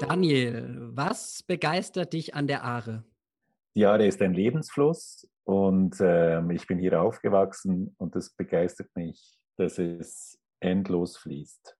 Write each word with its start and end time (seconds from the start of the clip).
Daniel, 0.00 0.78
was 0.94 1.42
begeistert 1.42 2.14
dich 2.14 2.34
an 2.34 2.46
der 2.46 2.64
Aare? 2.64 3.04
Die 3.74 3.84
Aare 3.84 4.06
ist 4.06 4.22
ein 4.22 4.32
Lebensfluss 4.32 5.28
und 5.44 5.96
ähm, 6.00 6.50
ich 6.50 6.66
bin 6.66 6.78
hier 6.78 7.02
aufgewachsen 7.02 7.94
und 7.98 8.16
es 8.16 8.30
begeistert 8.30 8.88
mich, 8.94 9.38
dass 9.58 9.78
es 9.78 10.38
endlos 10.58 11.18
fließt. 11.18 11.76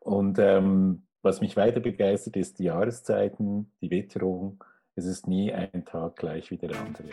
Und 0.00 0.38
ähm, 0.38 1.06
was 1.22 1.40
mich 1.40 1.56
weiter 1.56 1.80
begeistert, 1.80 2.36
ist 2.36 2.58
die 2.58 2.64
Jahreszeiten, 2.64 3.72
die 3.80 3.90
Witterung. 3.90 4.62
Es 4.96 5.06
ist 5.06 5.26
nie 5.26 5.52
ein 5.54 5.86
Tag 5.86 6.16
gleich 6.16 6.50
wie 6.50 6.58
der 6.58 6.78
andere. 6.78 7.08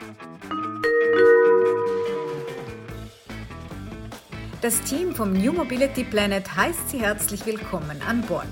Das 4.62 4.82
Team 4.82 5.16
vom 5.16 5.32
New 5.32 5.54
Mobility 5.54 6.04
Planet 6.04 6.54
heißt 6.54 6.90
Sie 6.90 7.00
herzlich 7.00 7.46
willkommen 7.46 8.02
an 8.08 8.22
Bord. 8.24 8.48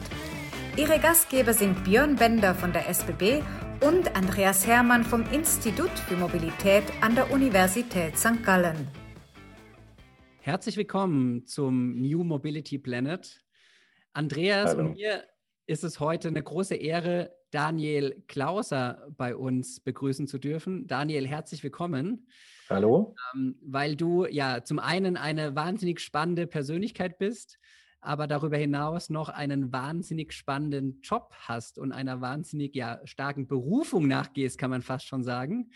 Ihre 0.78 1.00
Gastgeber 1.00 1.54
sind 1.54 1.84
Björn 1.84 2.16
Bender 2.16 2.56
von 2.56 2.72
der 2.72 2.88
SBB 2.88 3.44
und 3.82 4.16
Andreas 4.16 4.66
Hermann 4.66 5.04
vom 5.04 5.30
Institut 5.34 5.90
für 5.90 6.16
Mobilität 6.16 6.86
an 7.02 7.14
der 7.14 7.30
Universität 7.30 8.18
St. 8.18 8.42
Gallen. 8.46 8.88
Herzlich 10.40 10.78
willkommen 10.78 11.46
zum 11.46 12.00
New 12.00 12.24
Mobility 12.24 12.78
Planet. 12.78 13.44
Andreas 14.14 14.70
Hallo. 14.70 14.86
und 14.86 14.94
mir 14.94 15.26
ist 15.66 15.84
es 15.84 16.00
heute 16.00 16.30
eine 16.30 16.42
große 16.42 16.76
Ehre, 16.76 17.36
Daniel 17.52 18.24
Klauser 18.30 19.06
bei 19.18 19.36
uns 19.36 19.82
begrüßen 19.82 20.26
zu 20.26 20.38
dürfen. 20.38 20.88
Daniel, 20.88 21.28
herzlich 21.28 21.64
willkommen. 21.64 22.30
Hallo. 22.70 23.14
Ähm, 23.36 23.58
weil 23.62 23.98
du 23.98 24.26
ja 24.26 24.64
zum 24.64 24.80
einen 24.80 25.18
eine 25.18 25.54
wahnsinnig 25.54 26.00
spannende 26.00 26.48
Persönlichkeit 26.48 27.18
bist, 27.20 27.60
aber 28.02 28.28
darüber 28.28 28.58
hinaus 28.58 29.10
noch 29.10 29.30
einen 29.30 29.72
wahnsinnig 29.72 30.34
spannenden 30.34 31.00
Job 31.02 31.34
hast 31.38 31.78
und 31.78 31.92
einer 31.92 32.20
wahnsinnig 32.20 32.76
ja, 32.76 33.00
starken 33.06 33.48
Berufung 33.48 34.08
nachgehst, 34.08 34.58
kann 34.58 34.72
man 34.72 34.82
fast 34.82 35.06
schon 35.06 35.24
sagen. 35.24 35.72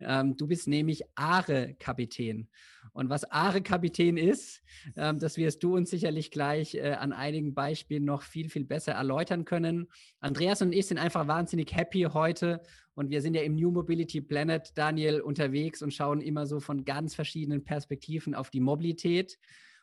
Ähm, 0.00 0.36
du 0.36 0.46
bist 0.46 0.68
nämlich 0.68 1.02
Aare-Kapitän. 1.14 2.48
Und 2.92 3.08
was 3.08 3.30
Aare-Kapitän 3.30 4.18
ist, 4.18 4.62
ähm, 4.96 5.18
das 5.18 5.38
wirst 5.38 5.62
du 5.62 5.76
uns 5.76 5.90
sicherlich 5.90 6.30
gleich 6.30 6.74
äh, 6.74 6.92
an 6.92 7.12
einigen 7.12 7.54
Beispielen 7.54 8.04
noch 8.04 8.22
viel, 8.22 8.50
viel 8.50 8.64
besser 8.64 8.92
erläutern 8.92 9.44
können. 9.44 9.88
Andreas 10.20 10.60
und 10.60 10.72
ich 10.72 10.86
sind 10.86 10.98
einfach 10.98 11.26
wahnsinnig 11.26 11.74
happy 11.74 12.02
heute 12.12 12.62
und 12.94 13.10
wir 13.10 13.22
sind 13.22 13.34
ja 13.34 13.42
im 13.42 13.54
New 13.54 13.70
Mobility 13.70 14.20
Planet, 14.20 14.72
Daniel, 14.76 15.20
unterwegs 15.20 15.80
und 15.80 15.94
schauen 15.94 16.20
immer 16.20 16.46
so 16.46 16.60
von 16.60 16.84
ganz 16.84 17.14
verschiedenen 17.14 17.64
Perspektiven 17.64 18.34
auf 18.34 18.50
die 18.50 18.60
Mobilität. 18.60 19.38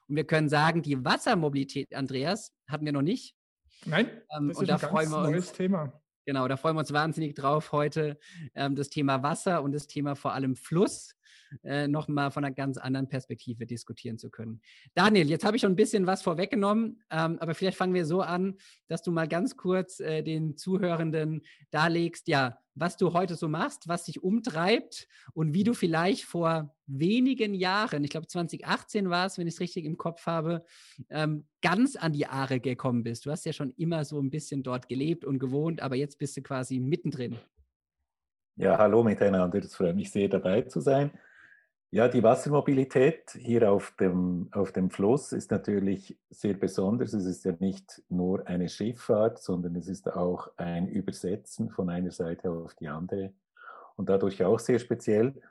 Und 0.10 0.16
wir 0.16 0.26
können 0.26 0.50
sagen, 0.50 0.82
die 0.82 1.06
Wassermobilität, 1.06 1.94
Andreas, 1.94 2.52
hatten 2.68 2.86
wir 2.86 2.92
noch 2.92 3.04
nicht. 3.04 3.36
Nein, 3.86 4.10
ähm, 4.36 4.50
das 4.50 4.62
ist 4.62 4.70
ein 4.70 4.80
ganz 4.80 5.10
neues 5.12 5.48
uns, 5.48 5.54
Thema. 5.54 5.94
Genau, 6.26 6.48
da 6.48 6.58
freuen 6.58 6.76
wir 6.76 6.82
uns 6.82 6.92
wahnsinnig 6.92 7.36
drauf, 7.36 7.72
heute 7.72 8.20
ähm, 8.56 8.76
das 8.76 8.90
Thema 8.90 9.24
Wasser 9.24 9.62
und 9.64 9.72
das 9.72 9.88
Thema 9.88 10.16
vor 10.16 10.34
allem 10.34 10.56
Fluss 10.56 11.16
äh, 11.64 11.88
nochmal 11.88 12.32
von 12.32 12.44
einer 12.44 12.54
ganz 12.54 12.78
anderen 12.78 13.08
Perspektive 13.08 13.66
diskutieren 13.66 14.18
zu 14.18 14.30
können. 14.30 14.62
Daniel, 14.94 15.30
jetzt 15.30 15.46
habe 15.46 15.56
ich 15.56 15.62
schon 15.62 15.74
ein 15.74 15.78
bisschen 15.78 16.08
was 16.08 16.22
vorweggenommen, 16.22 17.02
ähm, 17.10 17.38
aber 17.40 17.56
vielleicht 17.56 17.78
fangen 17.78 17.94
wir 17.94 18.06
so 18.06 18.22
an, 18.22 18.56
dass 18.88 19.02
du 19.02 19.12
mal 19.12 19.28
ganz 19.28 19.58
kurz 19.58 20.00
äh, 20.00 20.24
den 20.24 20.58
Zuhörenden 20.58 21.42
darlegst, 21.72 22.28
ja, 22.28 22.60
was 22.76 22.98
du 22.98 23.14
heute 23.14 23.36
so 23.36 23.48
machst, 23.48 23.88
was 23.88 24.06
dich 24.06 24.24
umtreibt 24.24 25.08
und 25.34 25.54
wie 25.54 25.64
du 25.64 25.74
vielleicht 25.74 26.24
vor 26.24 26.74
wenigen 26.88 27.54
Jahren, 27.54 28.04
ich 28.04 28.10
glaube 28.10 28.28
2018 28.28 29.10
war 29.10 29.26
es, 29.26 29.38
wenn 29.38 29.48
ich 29.48 29.56
es 29.56 29.60
richtig 29.60 29.86
im 29.86 29.98
Kopf 29.98 30.26
habe, 30.26 30.64
ähm, 31.10 31.46
ganz 31.62 31.96
an 31.96 32.14
die 32.14 32.28
Aare 32.28 32.60
gekommen 32.60 33.04
bist. 33.04 33.26
Du 33.26 33.32
hast 33.32 33.46
ja 33.46 33.54
schon 33.54 33.74
immer 33.76 34.06
so 34.06 34.20
ein 34.22 34.30
bisschen 34.30 34.64
dort 34.64 34.88
gelebt 34.88 35.26
und 35.26 35.40
gewohnt, 35.40 35.82
aber 35.82 35.96
jetzt 35.96 36.18
bist 36.18 36.38
du 36.38 36.42
quasi 36.42 36.80
mittendrin. 36.80 37.38
Ja, 38.56 38.78
hallo 38.78 39.04
miteinander. 39.04 39.60
Es 39.60 39.76
freut 39.76 39.96
mich 39.96 40.12
sehr, 40.12 40.28
dabei 40.28 40.64
zu 40.64 40.82
sein. 40.82 41.12
Ja, 41.92 42.08
die 42.08 42.22
Wassermobilität 42.22 43.32
hier 43.32 43.72
auf 43.72 43.96
dem, 44.00 44.50
auf 44.52 44.72
dem 44.72 44.92
Fluss 44.92 45.32
ist 45.32 45.50
natürlich 45.50 46.20
sehr 46.30 46.54
besonders. 46.54 47.14
Es 47.14 47.26
ist 47.26 47.46
ja 47.46 47.54
nicht 47.60 48.04
nur 48.10 48.46
eine 48.48 48.70
Schifffahrt, 48.70 49.40
sondern 49.40 49.76
es 49.76 49.88
ist 49.88 50.08
auch 50.08 50.52
ein 50.58 50.88
Übersetzen 50.88 51.72
von 51.72 51.90
einer 51.90 52.12
Seite 52.12 52.52
auf 52.52 52.76
die 52.76 52.88
andere 52.88 53.34
und 53.96 54.08
dadurch 54.08 54.44
auch 54.44 54.60
sehr 54.60 54.78
speziell. 54.78 55.42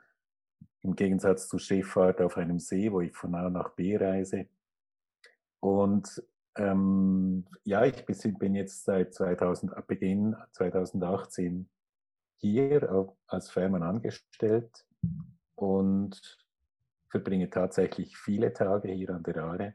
Im 0.81 0.95
Gegensatz 0.95 1.49
zur 1.49 1.59
Schifffahrt 1.59 2.21
auf 2.21 2.37
einem 2.37 2.59
See, 2.59 2.89
wo 2.89 3.01
ich 3.01 3.13
von 3.13 3.35
A 3.35 3.49
nach 3.49 3.71
B 3.71 3.97
reise. 3.97 4.47
Und 5.59 6.23
ähm, 6.55 7.47
ja, 7.65 7.83
ich 7.83 8.05
bin 8.05 8.55
jetzt 8.55 8.85
seit 8.85 9.13
2000, 9.13 9.85
Beginn 9.87 10.37
2018 10.53 11.67
hier 12.37 13.13
als 13.27 13.49
Fährmann 13.49 13.83
angestellt 13.83 14.85
und 15.61 16.37
verbringe 17.09 17.49
tatsächlich 17.49 18.17
viele 18.17 18.53
Tage 18.53 18.91
hier 18.91 19.09
an 19.09 19.23
der 19.23 19.43
Aare, 19.43 19.73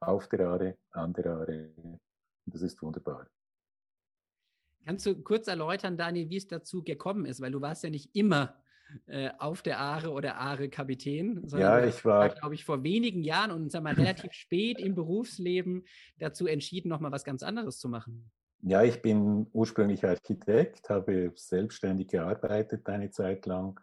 auf 0.00 0.28
der 0.28 0.48
Aare, 0.48 0.76
an 0.90 1.12
der 1.12 1.26
Aare. 1.26 1.70
Und 1.76 2.00
das 2.46 2.62
ist 2.62 2.80
wunderbar. 2.82 3.26
Kannst 4.84 5.04
du 5.06 5.22
kurz 5.22 5.48
erläutern, 5.48 5.96
Daniel, 5.96 6.30
wie 6.30 6.36
es 6.36 6.46
dazu 6.46 6.82
gekommen 6.82 7.26
ist? 7.26 7.40
Weil 7.40 7.52
du 7.52 7.60
warst 7.60 7.84
ja 7.84 7.90
nicht 7.90 8.14
immer 8.14 8.62
äh, 9.06 9.30
auf 9.38 9.60
der 9.60 9.78
Aare 9.78 10.10
oder 10.10 10.36
Aare-Kapitän, 10.36 11.46
sondern 11.46 11.82
ja, 11.82 11.86
ich 11.86 12.04
war, 12.04 12.30
glaube 12.30 12.54
ich, 12.54 12.64
vor 12.64 12.82
wenigen 12.82 13.22
Jahren 13.22 13.50
und 13.50 13.70
sag 13.70 13.82
mal, 13.82 13.92
relativ 13.94 14.32
spät 14.32 14.78
im 14.78 14.94
Berufsleben 14.94 15.84
dazu 16.18 16.46
entschieden, 16.46 16.88
nochmal 16.88 17.12
was 17.12 17.24
ganz 17.24 17.42
anderes 17.42 17.78
zu 17.78 17.88
machen. 17.88 18.30
Ja, 18.62 18.82
ich 18.82 19.02
bin 19.02 19.46
ursprünglich 19.52 20.04
Architekt, 20.04 20.88
habe 20.88 21.32
selbstständig 21.36 22.08
gearbeitet 22.08 22.88
eine 22.88 23.10
Zeit 23.10 23.46
lang 23.46 23.78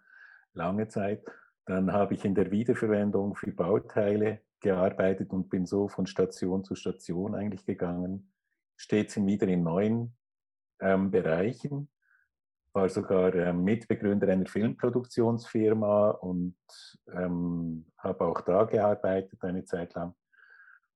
lange 0.55 0.87
Zeit. 0.87 1.23
Dann 1.65 1.91
habe 1.91 2.13
ich 2.13 2.25
in 2.25 2.35
der 2.35 2.51
Wiederverwendung 2.51 3.35
für 3.35 3.51
Bauteile 3.51 4.41
gearbeitet 4.59 5.31
und 5.31 5.49
bin 5.49 5.65
so 5.65 5.87
von 5.87 6.07
Station 6.07 6.63
zu 6.63 6.75
Station 6.75 7.35
eigentlich 7.35 7.65
gegangen, 7.65 8.31
stets 8.77 9.17
wieder 9.17 9.47
in 9.47 9.63
neuen 9.63 10.15
ähm, 10.79 11.11
Bereichen. 11.11 11.89
War 12.73 12.89
sogar 12.89 13.33
ähm, 13.35 13.63
Mitbegründer 13.63 14.27
einer 14.27 14.47
Filmproduktionsfirma 14.47 16.09
und 16.11 16.57
ähm, 17.13 17.85
habe 17.97 18.25
auch 18.25 18.41
da 18.41 18.65
gearbeitet 18.65 19.41
eine 19.43 19.63
Zeit 19.63 19.93
lang. 19.93 20.13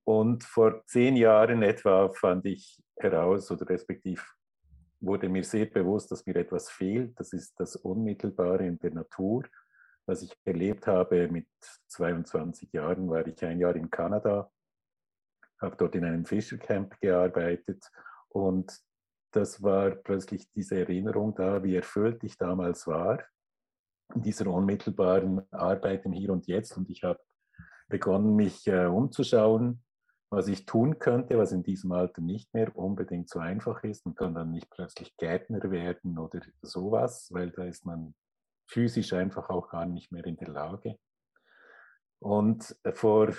Und 0.04 0.44
vor 0.44 0.84
zehn 0.88 1.16
Jahren 1.16 1.62
etwa 1.62 2.10
fand 2.10 2.46
ich 2.46 2.82
heraus 2.98 3.52
oder 3.52 3.70
respektiv 3.70 4.39
wurde 5.02 5.30
mir 5.30 5.44
sehr 5.44 5.66
bewusst, 5.66 6.12
dass 6.12 6.26
mir 6.26 6.36
etwas 6.36 6.70
fehlt. 6.70 7.20
Das 7.20 7.34
ist 7.34 7.60
das 7.60 7.76
Unmittelbare 7.76 8.66
in 8.66 8.78
der 8.80 8.92
Natur. 8.92 9.44
Was 10.06 10.24
ich 10.24 10.36
erlebt 10.44 10.88
habe 10.88 11.28
mit 11.28 11.48
22 11.88 12.74
Jahren, 12.74 13.10
war 13.10 13.26
ich 13.28 13.44
ein 13.46 13.60
Jahr 13.60 13.76
in 13.76 13.90
Kanada, 13.90 14.52
habe 15.62 15.76
dort 15.78 15.96
in 15.96 16.04
einem 16.04 16.26
Fischercamp 16.26 17.00
gearbeitet 17.00 17.84
und 18.30 18.72
das 19.32 19.62
war 19.62 19.92
plötzlich 19.92 20.50
diese 20.52 20.80
Erinnerung 20.80 21.36
da, 21.36 21.64
wie 21.64 21.76
erfüllt 21.76 22.24
ich 22.24 22.38
damals 22.38 22.88
war, 22.88 23.24
in 24.16 24.24
dieser 24.24 24.48
unmittelbaren 24.48 25.42
Arbeit 25.52 26.06
im 26.06 26.14
Hier 26.14 26.32
und 26.32 26.48
Jetzt. 26.48 26.76
Und 26.78 26.90
ich 26.90 27.04
habe 27.04 27.20
begonnen, 27.88 28.36
mich 28.36 28.66
äh, 28.68 28.86
umzuschauen, 28.86 29.84
was 30.30 30.48
ich 30.48 30.66
tun 30.66 31.00
könnte, 31.00 31.38
was 31.38 31.52
in 31.52 31.64
diesem 31.64 31.92
Alter 31.92 32.22
nicht 32.22 32.54
mehr 32.54 32.76
unbedingt 32.76 33.30
so 33.30 33.40
einfach 33.40 33.84
ist. 33.84 34.06
Man 34.06 34.16
kann 34.16 34.36
dann 34.36 34.52
nicht 34.52 34.70
plötzlich 34.70 35.16
Gärtner 35.18 35.72
werden 35.72 36.20
oder 36.20 36.42
sowas, 36.62 37.30
weil 37.32 37.50
da 37.52 37.66
ist 37.66 37.86
man 37.86 38.14
physisch 38.68 39.14
einfach 39.14 39.50
auch 39.50 39.70
gar 39.70 39.86
nicht 39.86 40.12
mehr 40.12 40.26
in 40.26 40.38
der 40.38 40.50
Lage. 40.50 40.98
Und 42.20 42.76
vor, 42.94 43.34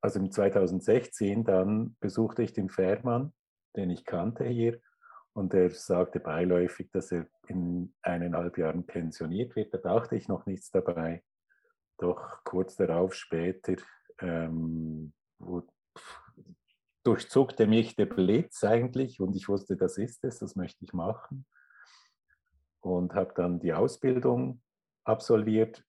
also 0.00 0.18
im 0.18 0.30
2016 0.32 1.44
dann 1.44 1.96
besuchte 2.00 2.42
ich 2.42 2.52
den 2.52 2.68
Fährmann, 2.68 3.32
den 3.76 3.90
ich 3.90 4.04
kannte 4.04 4.44
hier, 4.44 4.80
und 5.34 5.52
er 5.52 5.70
sagte 5.70 6.20
beiläufig, 6.20 6.90
dass 6.92 7.10
er 7.10 7.26
in 7.48 7.92
eineinhalb 8.02 8.56
Jahren 8.56 8.86
pensioniert 8.86 9.56
wird. 9.56 9.74
Da 9.74 9.78
dachte 9.78 10.14
ich 10.14 10.28
noch 10.28 10.46
nichts 10.46 10.70
dabei. 10.70 11.24
Doch 11.98 12.44
kurz 12.44 12.76
darauf 12.76 13.14
später 13.14 13.74
ähm, 14.20 15.12
durchzuckte 17.04 17.66
mich 17.66 17.96
der 17.96 18.06
Blitz 18.06 18.64
eigentlich 18.64 19.20
und 19.20 19.36
ich 19.36 19.48
wusste, 19.48 19.76
das 19.76 19.98
ist 19.98 20.24
es, 20.24 20.38
das 20.38 20.56
möchte 20.56 20.84
ich 20.84 20.92
machen. 20.92 21.46
Und 22.80 23.14
habe 23.14 23.32
dann 23.34 23.60
die 23.60 23.72
Ausbildung 23.72 24.62
absolviert, 25.04 25.84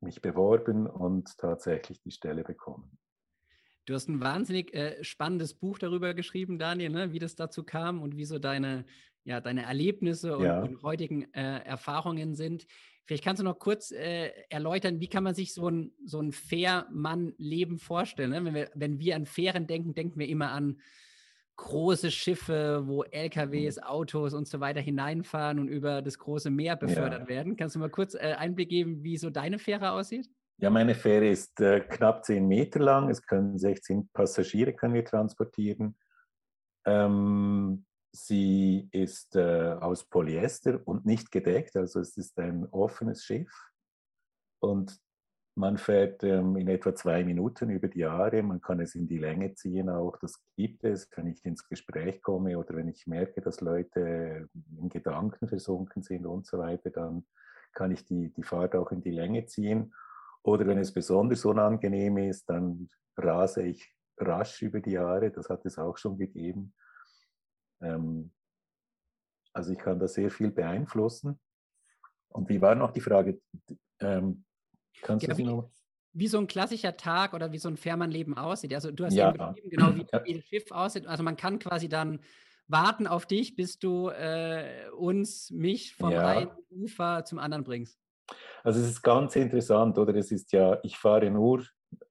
mich 0.00 0.20
beworben 0.22 0.86
und 0.86 1.36
tatsächlich 1.38 2.00
die 2.02 2.10
Stelle 2.10 2.44
bekommen. 2.44 2.98
Du 3.84 3.94
hast 3.94 4.08
ein 4.08 4.20
wahnsinnig 4.20 4.74
äh, 4.74 5.02
spannendes 5.04 5.54
Buch 5.54 5.78
darüber 5.78 6.14
geschrieben, 6.14 6.58
Daniel, 6.58 6.90
ne? 6.90 7.12
wie 7.12 7.18
das 7.18 7.34
dazu 7.34 7.64
kam 7.64 8.00
und 8.00 8.16
wie 8.16 8.24
so 8.24 8.38
deine, 8.38 8.86
ja, 9.24 9.40
deine 9.40 9.62
Erlebnisse 9.62 10.36
und, 10.36 10.44
ja. 10.44 10.62
und 10.62 10.82
heutigen 10.82 11.32
äh, 11.34 11.58
Erfahrungen 11.64 12.34
sind. 12.34 12.66
Vielleicht 13.04 13.24
kannst 13.24 13.40
du 13.40 13.44
noch 13.44 13.58
kurz 13.58 13.90
äh, 13.90 14.30
erläutern, 14.48 15.00
wie 15.00 15.08
kann 15.08 15.24
man 15.24 15.34
sich 15.34 15.52
so 15.52 15.68
ein, 15.68 15.92
so 16.06 16.20
ein 16.20 16.32
Fair-Mann-Leben 16.32 17.78
vorstellen? 17.78 18.30
Ne? 18.30 18.44
Wenn, 18.44 18.54
wir, 18.54 18.70
wenn 18.74 18.98
wir 18.98 19.16
an 19.16 19.26
Fairen 19.26 19.66
denken, 19.66 19.94
denken 19.94 20.18
wir 20.18 20.28
immer 20.28 20.52
an 20.52 20.80
große 21.56 22.10
Schiffe, 22.10 22.82
wo 22.86 23.04
LKWs, 23.04 23.78
Autos 23.78 24.32
und 24.32 24.48
so 24.48 24.60
weiter 24.60 24.80
hineinfahren 24.80 25.58
und 25.58 25.68
über 25.68 26.00
das 26.02 26.18
große 26.18 26.50
Meer 26.50 26.76
befördert 26.76 27.22
ja. 27.22 27.28
werden. 27.28 27.56
Kannst 27.56 27.76
du 27.76 27.80
mal 27.80 27.90
kurz 27.90 28.14
äh, 28.14 28.34
Einblick 28.38 28.70
geben, 28.70 29.04
wie 29.04 29.18
so 29.18 29.28
deine 29.28 29.58
Fähre 29.58 29.92
aussieht? 29.92 30.28
Ja, 30.58 30.70
meine 30.70 30.94
Fähre 30.94 31.28
ist 31.28 31.60
äh, 31.60 31.80
knapp 31.80 32.24
10 32.24 32.46
Meter 32.46 32.80
lang. 32.80 33.10
Es 33.10 33.22
können 33.22 33.58
16 33.58 34.08
Passagiere 34.12 34.72
können 34.72 34.94
wir 34.94 35.04
transportieren. 35.04 35.96
Ähm, 36.86 37.84
sie 38.12 38.88
ist 38.92 39.34
äh, 39.34 39.76
aus 39.80 40.04
Polyester 40.04 40.80
und 40.84 41.06
nicht 41.06 41.32
gedeckt, 41.32 41.76
also 41.76 42.00
es 42.00 42.16
ist 42.16 42.38
ein 42.38 42.66
offenes 42.70 43.24
Schiff. 43.24 43.52
Und 44.60 45.00
man 45.56 45.78
fährt 45.78 46.24
ähm, 46.24 46.56
in 46.56 46.68
etwa 46.68 46.94
zwei 46.94 47.24
Minuten 47.24 47.70
über 47.70 47.88
die 47.88 48.00
Jahre. 48.00 48.42
Man 48.42 48.60
kann 48.60 48.80
es 48.80 48.94
in 48.94 49.06
die 49.06 49.18
Länge 49.18 49.54
ziehen 49.54 49.88
auch. 49.88 50.16
Das 50.18 50.40
gibt 50.56 50.84
es, 50.84 51.08
wenn 51.16 51.28
ich 51.28 51.44
ins 51.44 51.68
Gespräch 51.68 52.22
komme 52.22 52.58
oder 52.58 52.74
wenn 52.74 52.88
ich 52.88 53.06
merke, 53.06 53.40
dass 53.40 53.60
Leute 53.60 54.48
in 54.76 54.88
Gedanken 54.88 55.48
versunken 55.48 56.02
sind 56.02 56.26
und 56.26 56.46
so 56.46 56.58
weiter, 56.58 56.90
dann 56.90 57.26
kann 57.72 57.92
ich 57.92 58.04
die, 58.04 58.32
die 58.32 58.42
Fahrt 58.42 58.74
auch 58.74 58.90
in 58.90 59.00
die 59.00 59.12
Länge 59.12 59.46
ziehen. 59.46 59.94
Oder 60.44 60.66
wenn 60.66 60.78
es 60.78 60.92
besonders 60.92 61.44
unangenehm 61.44 62.18
ist, 62.18 62.48
dann 62.48 62.88
rase 63.16 63.62
ich 63.62 63.94
rasch 64.18 64.62
über 64.62 64.80
die 64.80 64.92
Jahre. 64.92 65.30
Das 65.30 65.48
hat 65.48 65.64
es 65.64 65.78
auch 65.78 65.96
schon 65.96 66.18
gegeben. 66.18 66.74
Ähm, 67.80 68.30
also 69.54 69.72
ich 69.72 69.78
kann 69.78 69.98
da 69.98 70.06
sehr 70.06 70.30
viel 70.30 70.50
beeinflussen. 70.50 71.40
Und 72.28 72.48
wie 72.48 72.60
war 72.60 72.74
noch 72.74 72.90
die 72.90 73.00
Frage? 73.00 73.40
Ähm, 74.00 74.44
Kannst 75.00 75.26
ja, 75.26 75.36
wie, 75.38 75.62
wie, 76.12 76.28
so 76.28 76.38
ein 76.38 76.46
klassischer 76.46 76.96
Tag 76.96 77.32
oder 77.32 77.52
wie 77.52 77.58
so 77.58 77.68
ein 77.68 77.76
Fährmannleben 77.76 78.36
aussieht. 78.36 78.74
Also 78.74 78.90
du 78.90 79.06
hast 79.06 79.14
ja, 79.14 79.30
eben 79.30 79.38
beschrieben, 79.38 79.70
genau 79.70 79.94
wie 79.94 80.06
jedes 80.26 80.46
Schiff 80.46 80.70
aussieht. 80.70 81.06
Also 81.06 81.22
man 81.22 81.36
kann 81.36 81.58
quasi 81.58 81.88
dann 81.88 82.20
warten 82.66 83.06
auf 83.06 83.24
dich, 83.26 83.56
bis 83.56 83.78
du 83.78 84.08
äh, 84.08 84.90
uns, 84.90 85.50
mich 85.50 85.94
vom 85.94 86.10
ja. 86.10 86.26
einen 86.26 86.50
Ufer 86.70 87.24
zum 87.24 87.38
anderen 87.38 87.64
bringst. 87.64 87.98
Also 88.62 88.80
es 88.80 88.88
ist 88.88 89.02
ganz 89.02 89.36
interessant, 89.36 89.98
oder? 89.98 90.14
Es 90.14 90.32
ist 90.32 90.52
ja, 90.52 90.78
ich 90.82 90.96
fahre 90.96 91.30
nur 91.30 91.64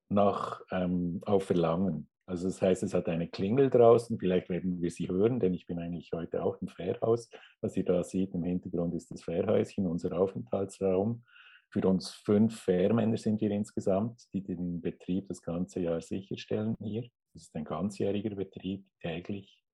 nach 0.10 0.62
ähm, 0.72 1.22
auf 1.26 1.46
Verlangen. 1.46 2.08
Also 2.26 2.48
das 2.48 2.62
heißt, 2.62 2.84
es 2.84 2.94
hat 2.94 3.10
eine 3.10 3.28
Klingel 3.28 3.70
draußen, 3.70 4.18
vielleicht 4.18 4.50
werden 4.50 4.82
wir 4.82 4.92
sie 4.92 5.10
hören, 5.10 5.40
denn 5.40 5.54
ich 5.54 5.68
bin 5.68 5.80
eigentlich 5.80 6.12
heute 6.14 6.44
auch 6.44 6.62
im 6.62 6.70
Fährhaus. 6.70 7.30
Was 7.60 7.76
ihr 7.76 7.84
da 7.84 8.04
seht 8.04 8.34
im 8.34 8.44
Hintergrund 8.44 8.94
ist 8.94 9.12
das 9.12 9.24
Fährhäuschen, 9.24 9.88
unser 9.88 10.18
Aufenthaltsraum. 10.18 11.24
Für 11.70 11.88
uns 11.88 12.12
fünf 12.12 12.62
Fährmänner 12.62 13.18
sind 13.18 13.42
wir 13.42 13.52
insgesamt, 13.52 14.32
die 14.32 14.44
den 14.44 14.80
Betrieb 14.80 15.28
das 15.28 15.42
ganze 15.42 15.82
Jahr 15.82 16.02
sicherstellen 16.02 16.76
hier. 16.80 17.02
Das 17.34 17.44
ist 17.44 17.56
ein 17.56 17.64
ganzjähriger 17.66 18.36
Betrieb, 18.36 18.86
täglich, 19.02 19.66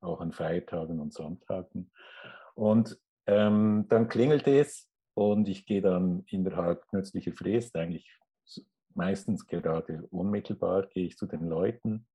auch 0.00 0.20
an 0.20 0.32
Feiertagen 0.32 1.00
und 1.00 1.12
Sonntagen. 1.12 1.92
Und 2.54 2.98
ähm, 3.26 3.84
dann 3.88 4.08
klingelt 4.08 4.48
es 4.48 4.88
und 5.14 5.48
ich 5.48 5.66
gehe 5.66 5.80
dann 5.80 6.24
innerhalb 6.26 6.92
nützlicher 6.92 7.32
Frist, 7.32 7.76
eigentlich 7.76 8.10
meistens 8.94 9.46
gerade 9.46 10.06
unmittelbar, 10.10 10.86
gehe 10.86 11.06
ich 11.06 11.16
zu 11.16 11.26
den 11.26 11.48
Leuten 11.48 12.06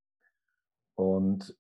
und 0.96 1.58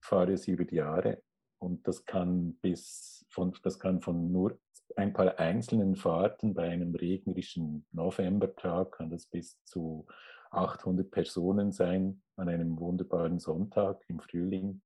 fahre 0.00 0.36
sie 0.36 0.52
über 0.52 0.64
die 0.64 0.76
Jahre. 0.76 1.22
Und 1.58 1.86
das 1.88 2.04
kann 2.04 2.54
bis 2.56 3.26
von, 3.30 3.54
das 3.62 3.78
kann 3.78 4.00
von 4.00 4.30
nur 4.30 4.58
ein 4.96 5.12
paar 5.12 5.38
einzelnen 5.38 5.96
Fahrten 5.96 6.54
bei 6.54 6.68
einem 6.68 6.94
regnerischen 6.94 7.86
Novembertag 7.92 8.92
kann 8.92 9.10
das 9.10 9.26
bis 9.26 9.62
zu 9.64 10.06
800 10.50 11.10
Personen 11.10 11.72
sein 11.72 12.22
an 12.36 12.48
einem 12.48 12.78
wunderbaren 12.78 13.38
Sonntag 13.38 14.02
im 14.08 14.20
Frühling. 14.20 14.80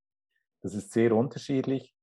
Das 0.62 0.75
ist 0.75 0.93
sehr 0.93 1.14
unterschiedlich 1.14 1.94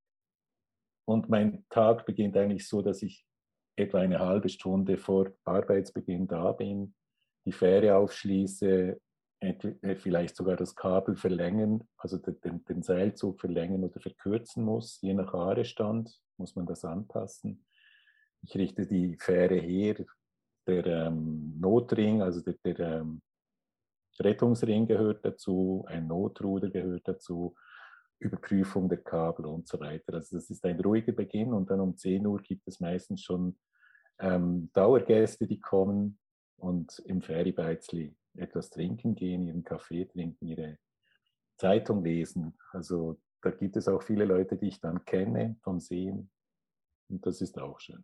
und 1.05 1.29
mein 1.29 1.65
Tag 1.69 2.05
beginnt 2.05 2.37
eigentlich 2.37 2.67
so, 2.67 2.81
dass 2.81 3.01
ich 3.01 3.26
etwa 3.77 3.99
eine 3.99 4.19
halbe 4.19 4.49
Stunde 4.49 4.97
vor 4.97 5.31
Arbeitsbeginn 5.45 6.27
da 6.27 6.51
bin, 6.51 6.95
die 7.45 7.51
Fähre 7.51 7.95
aufschließe, 7.95 8.99
äh, 9.39 9.95
vielleicht 9.95 10.35
sogar 10.35 10.55
das 10.55 10.75
Kabel 10.75 11.15
verlängern, 11.15 11.87
also 11.97 12.17
den, 12.17 12.65
den 12.65 12.81
Seilzug 12.81 13.39
verlängern 13.39 13.83
oder 13.83 13.99
verkürzen 13.99 14.63
muss. 14.63 14.99
Je 15.01 15.13
nach 15.13 15.31
Haarestand 15.31 16.11
muss 16.37 16.55
man 16.55 16.65
das 16.65 16.83
anpassen. 16.83 17.65
Ich 18.41 18.55
richte 18.55 18.87
die 18.87 19.15
Fähre 19.19 19.57
her, 19.57 20.03
der 20.65 20.85
ähm, 20.85 21.53
Notring, 21.59 22.21
also 22.21 22.41
der, 22.41 22.55
der 22.65 22.79
ähm, 22.79 23.21
Rettungsring 24.19 24.87
gehört 24.87 25.23
dazu, 25.23 25.85
ein 25.87 26.07
Notruder 26.07 26.69
gehört 26.69 27.07
dazu, 27.07 27.55
Überprüfung 28.19 28.89
der 28.89 29.03
Kabel 29.03 29.45
und 29.45 29.67
so 29.67 29.79
weiter. 29.79 30.15
Also 30.15 30.37
das 30.37 30.49
ist 30.49 30.65
ein 30.65 30.79
ruhiger 30.79 31.11
Beginn 31.11 31.53
und 31.53 31.69
dann 31.69 31.79
um 31.79 31.95
10 31.95 32.25
Uhr 32.25 32.41
gibt 32.41 32.67
es 32.67 32.79
meistens 32.79 33.21
schon 33.21 33.55
ähm, 34.19 34.69
Dauergäste, 34.73 35.47
die 35.47 35.59
kommen 35.59 36.19
und 36.57 36.99
im 37.05 37.21
Feribeizli 37.21 38.15
etwas 38.35 38.69
trinken 38.69 39.15
gehen, 39.15 39.47
ihren 39.47 39.63
Kaffee 39.63 40.05
trinken, 40.05 40.47
ihre 40.47 40.77
Zeitung 41.57 42.03
lesen. 42.03 42.57
Also 42.71 43.19
da 43.41 43.51
gibt 43.51 43.75
es 43.77 43.87
auch 43.87 44.03
viele 44.03 44.25
Leute, 44.25 44.57
die 44.57 44.67
ich 44.67 44.79
dann 44.79 45.05
kenne 45.05 45.57
vom 45.61 45.79
Sehen 45.79 46.29
und 47.09 47.25
das 47.25 47.41
ist 47.41 47.59
auch 47.59 47.79
schön. 47.79 48.03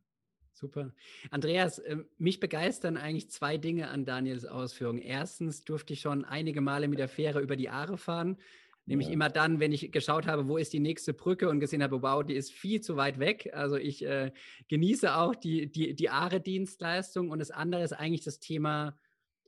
Super. 0.54 0.94
Andreas, 1.32 1.82
ähm, 1.84 2.08
mich 2.18 2.40
begeistern 2.40 2.96
eigentlich 2.96 3.32
zwei 3.32 3.58
Dinge 3.58 3.90
an 3.90 4.06
Daniels 4.06 4.46
Ausführungen. 4.46 5.00
Erstens 5.00 5.64
durfte 5.64 5.94
ich 5.94 6.02
schon 6.02 6.26
einige 6.26 6.62
Male 6.62 6.88
mit 6.88 7.00
der 7.00 7.08
Fähre 7.08 7.42
über 7.42 7.56
die 7.56 7.70
Aare 7.70 7.98
fahren. 7.98 8.38
Nämlich 8.86 9.08
ja. 9.08 9.14
immer 9.14 9.30
dann, 9.30 9.60
wenn 9.60 9.72
ich 9.72 9.92
geschaut 9.92 10.28
habe, 10.28 10.48
wo 10.48 10.58
ist 10.58 10.74
die 10.74 10.80
nächste 10.80 11.14
Brücke 11.14 11.50
und 11.50 11.60
gesehen 11.60 11.82
habe, 11.82 12.02
wow, 12.02 12.24
die 12.24 12.36
ist 12.36 12.52
viel 12.52 12.82
zu 12.82 12.98
weit 12.98 13.18
weg. 13.18 13.50
Also 13.54 13.78
ich 13.78 14.06
äh, 14.06 14.32
genieße 14.68 15.16
auch 15.16 15.36
die, 15.36 15.72
die, 15.72 15.96
die 15.96 16.10
Aare-Dienstleistung. 16.10 17.30
Und 17.30 17.40
das 17.40 17.52
andere 17.52 17.84
ist 17.84 17.94
eigentlich 17.94 18.26
das 18.26 18.40
Thema 18.40 18.98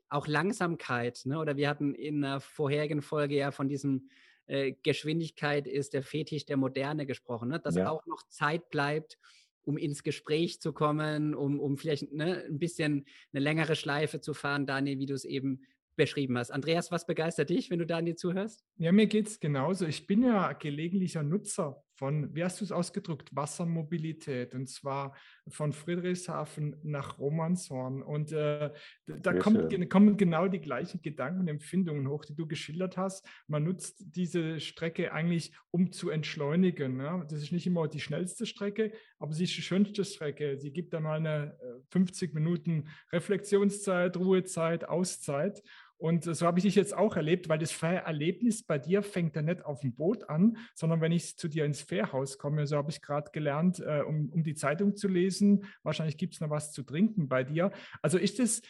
auch 0.08 0.28
Langsamkeit. 0.28 1.22
Ne? 1.26 1.38
Oder 1.38 1.58
wir 1.58 1.68
hatten 1.68 1.94
in 1.96 2.24
einer 2.24 2.40
vorherigen 2.40 3.02
Folge 3.02 3.36
ja 3.36 3.52
von 3.52 3.68
diesem 3.68 4.10
äh, 4.48 4.74
Geschwindigkeit 4.84 5.68
ist 5.68 5.94
der 5.94 6.04
Fetisch 6.04 6.46
der 6.46 6.56
Moderne 6.56 7.06
gesprochen, 7.06 7.50
ne? 7.50 7.60
dass 7.60 7.76
ja. 7.76 7.90
auch 7.90 8.06
noch 8.06 8.24
Zeit 8.30 8.70
bleibt 8.70 9.18
um 9.66 9.78
ins 9.78 10.04
Gespräch 10.04 10.62
zu 10.62 10.74
kommen, 10.74 11.34
um, 11.34 11.60
um 11.60 11.78
vielleicht 11.78 12.14
ne, 12.14 12.44
ein 12.48 12.60
bisschen 12.60 13.06
eine 13.34 13.44
längere 13.44 13.76
Schleife 13.76 14.22
zu 14.22 14.34
fahren, 14.34 14.66
Daniel, 14.66 15.00
wie 15.00 15.08
du 15.08 15.14
es 15.14 15.26
eben 15.26 15.62
beschrieben 15.96 16.38
hast. 16.38 16.52
Andreas, 16.52 16.92
was 16.92 17.06
begeistert 17.06 17.50
dich, 17.50 17.70
wenn 17.70 17.80
du 17.80 17.86
Daniel 17.86 18.16
zuhörst? 18.16 18.64
Ja, 18.78 18.92
mir 18.92 19.08
geht 19.08 19.28
es 19.28 19.40
genauso. 19.40 19.86
Ich 19.86 20.08
bin 20.08 20.24
ja 20.24 20.54
gelegentlicher 20.54 21.24
Nutzer 21.24 21.84
von, 21.96 22.36
wie 22.36 22.44
hast 22.44 22.60
du 22.60 22.66
es 22.66 22.72
ausgedrückt, 22.72 23.34
Wassermobilität 23.34 24.54
und 24.54 24.68
zwar 24.68 25.16
von 25.48 25.72
Friedrichshafen 25.72 26.76
nach 26.84 27.20
Romanshorn. 27.20 28.04
Und 28.04 28.32
äh, 28.34 28.72
da 29.08 29.34
kommt, 29.34 29.90
kommen 29.90 30.18
genau 30.18 30.48
die 30.48 30.60
gleichen 30.60 31.02
Gedanken 31.02 31.42
und 31.42 31.48
Empfindungen 31.48 32.10
hoch, 32.10 32.26
die 32.26 32.36
du 32.36 32.48
geschildert 32.48 32.98
hast. 32.98 33.26
Man 33.48 33.64
nutzt 33.64 34.04
diese 34.16 34.60
Strecke 34.60 35.14
eigentlich, 35.14 35.54
um 35.72 35.92
zu 35.92 36.10
entschleunigen. 36.10 36.98
Ne? 36.98 37.26
Das 37.30 37.42
ist 37.42 37.52
nicht 37.52 37.68
immer 37.68 37.88
die 37.88 38.02
schnellste 38.02 38.46
Strecke, 38.46 38.92
aber 39.18 39.34
sie 39.34 39.46
ist 39.46 39.56
die 39.56 39.62
schönste 39.62 40.04
Strecke. 40.04 40.58
Sie 40.60 40.74
gibt 40.74 40.94
dann 40.94 41.04
mal 41.04 41.18
eine 41.18 41.58
50 41.92 42.32
äh, 42.32 42.34
Minuten 42.34 42.90
Reflexionszeit, 43.12 44.18
Ruhezeit, 44.18 44.88
Auszeit. 44.90 45.64
Und 45.98 46.24
so 46.24 46.46
habe 46.46 46.60
ich 46.60 46.66
dich 46.66 46.76
jetzt 46.76 46.96
auch 46.96 47.16
erlebt, 47.16 47.48
weil 47.48 47.60
das 47.60 47.82
Erlebnis 47.82 48.64
bei 48.64 48.78
dir 48.78 49.02
fängt 49.02 49.36
ja 49.36 49.42
nicht 49.42 49.64
auf 49.64 49.80
dem 49.80 49.96
Boot 49.96 50.30
an, 50.30 50.58
sondern 50.74 51.02
wenn 51.02 51.12
ich 51.12 51.38
zu 51.38 51.48
dir 51.48 51.66
ins 51.66 51.82
Fährhaus 51.82 52.38
komme, 52.38 52.68
so 52.68 52.78
habe 52.78 52.92
ich 52.92 53.02
gerade 53.02 53.32
gelernt, 53.32 53.80
äh, 53.80 54.02
um, 54.02 54.30
um 54.30 54.44
die 54.44 54.56
Zeitung 54.56 54.96
zu 54.96 55.08
lesen. 55.08 55.66
Wahrscheinlich 55.84 56.18
gibt 56.18 56.34
es 56.34 56.42
noch 56.42 56.50
was 56.50 56.72
zu 56.72 56.84
trinken 56.84 57.30
bei 57.30 57.44
dir. 57.44 57.72
Also 58.02 58.18
ist 58.18 58.40
es, 58.40 58.62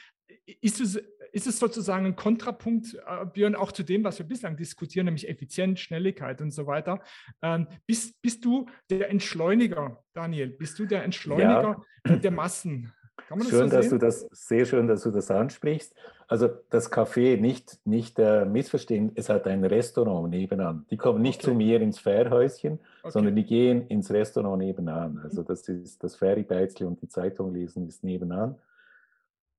ist 0.62 0.80
es, 0.82 1.02
ist 1.32 1.48
es 1.48 1.60
sozusagen 1.60 2.06
ein 2.06 2.16
Kontrapunkt, 2.16 2.94
äh, 2.94 3.26
Björn, 3.26 3.56
auch 3.56 3.72
zu 3.72 3.84
dem, 3.84 4.04
was 4.04 4.20
wir 4.20 4.26
bislang 4.26 4.56
diskutieren, 4.56 5.06
nämlich 5.06 5.28
Effizienz, 5.28 5.80
Schnelligkeit 5.80 6.42
und 6.42 6.52
so 6.52 6.68
weiter. 6.68 7.02
Ähm, 7.42 7.68
bist, 7.88 8.22
bist 8.22 8.46
du 8.46 8.68
der 8.90 9.10
Entschleuniger, 9.10 10.04
Daniel? 10.14 10.50
Bist 10.50 10.78
du 10.80 10.86
der 10.86 11.04
Entschleuniger 11.04 11.84
ja. 12.08 12.16
der 12.18 12.32
Massen? 12.32 12.94
Kann 13.28 13.40
man 13.40 13.48
das 13.48 13.50
schön, 13.50 13.70
so 13.70 13.76
dass 13.76 13.90
du 13.90 13.98
das, 13.98 14.28
sehr 14.32 14.66
schön, 14.66 14.88
dass 14.88 15.04
du 15.04 15.12
das 15.12 15.32
ansprichst. 15.32 15.96
Also 16.28 16.50
das 16.70 16.92
Café 16.92 17.40
nicht, 17.40 17.80
nicht 17.86 18.18
äh, 18.18 18.46
missverstehen, 18.46 19.12
es 19.16 19.30
hat 19.30 19.48
ein 19.48 19.64
Restaurant 19.64 20.30
nebenan. 20.30 20.86
Die 20.90 20.98
kommen 20.98 21.22
nicht 21.22 21.42
okay. 21.42 21.52
zu 21.52 21.56
mir 21.56 21.82
ins 21.82 22.00
Fährhäuschen, 22.00 22.80
okay. 23.02 23.12
sondern 23.12 23.36
die 23.36 23.46
gehen 23.46 23.88
ins 23.88 24.12
Restaurant 24.12 24.58
nebenan. 24.58 25.20
Also 25.24 25.44
das 25.44 25.68
ist 25.70 26.04
das 26.04 26.16
Feribeizli 26.16 26.86
und 26.86 27.02
die 27.02 27.08
Zeitung 27.08 27.54
lesen 27.54 27.88
ist 27.88 28.04
nebenan. 28.04 28.56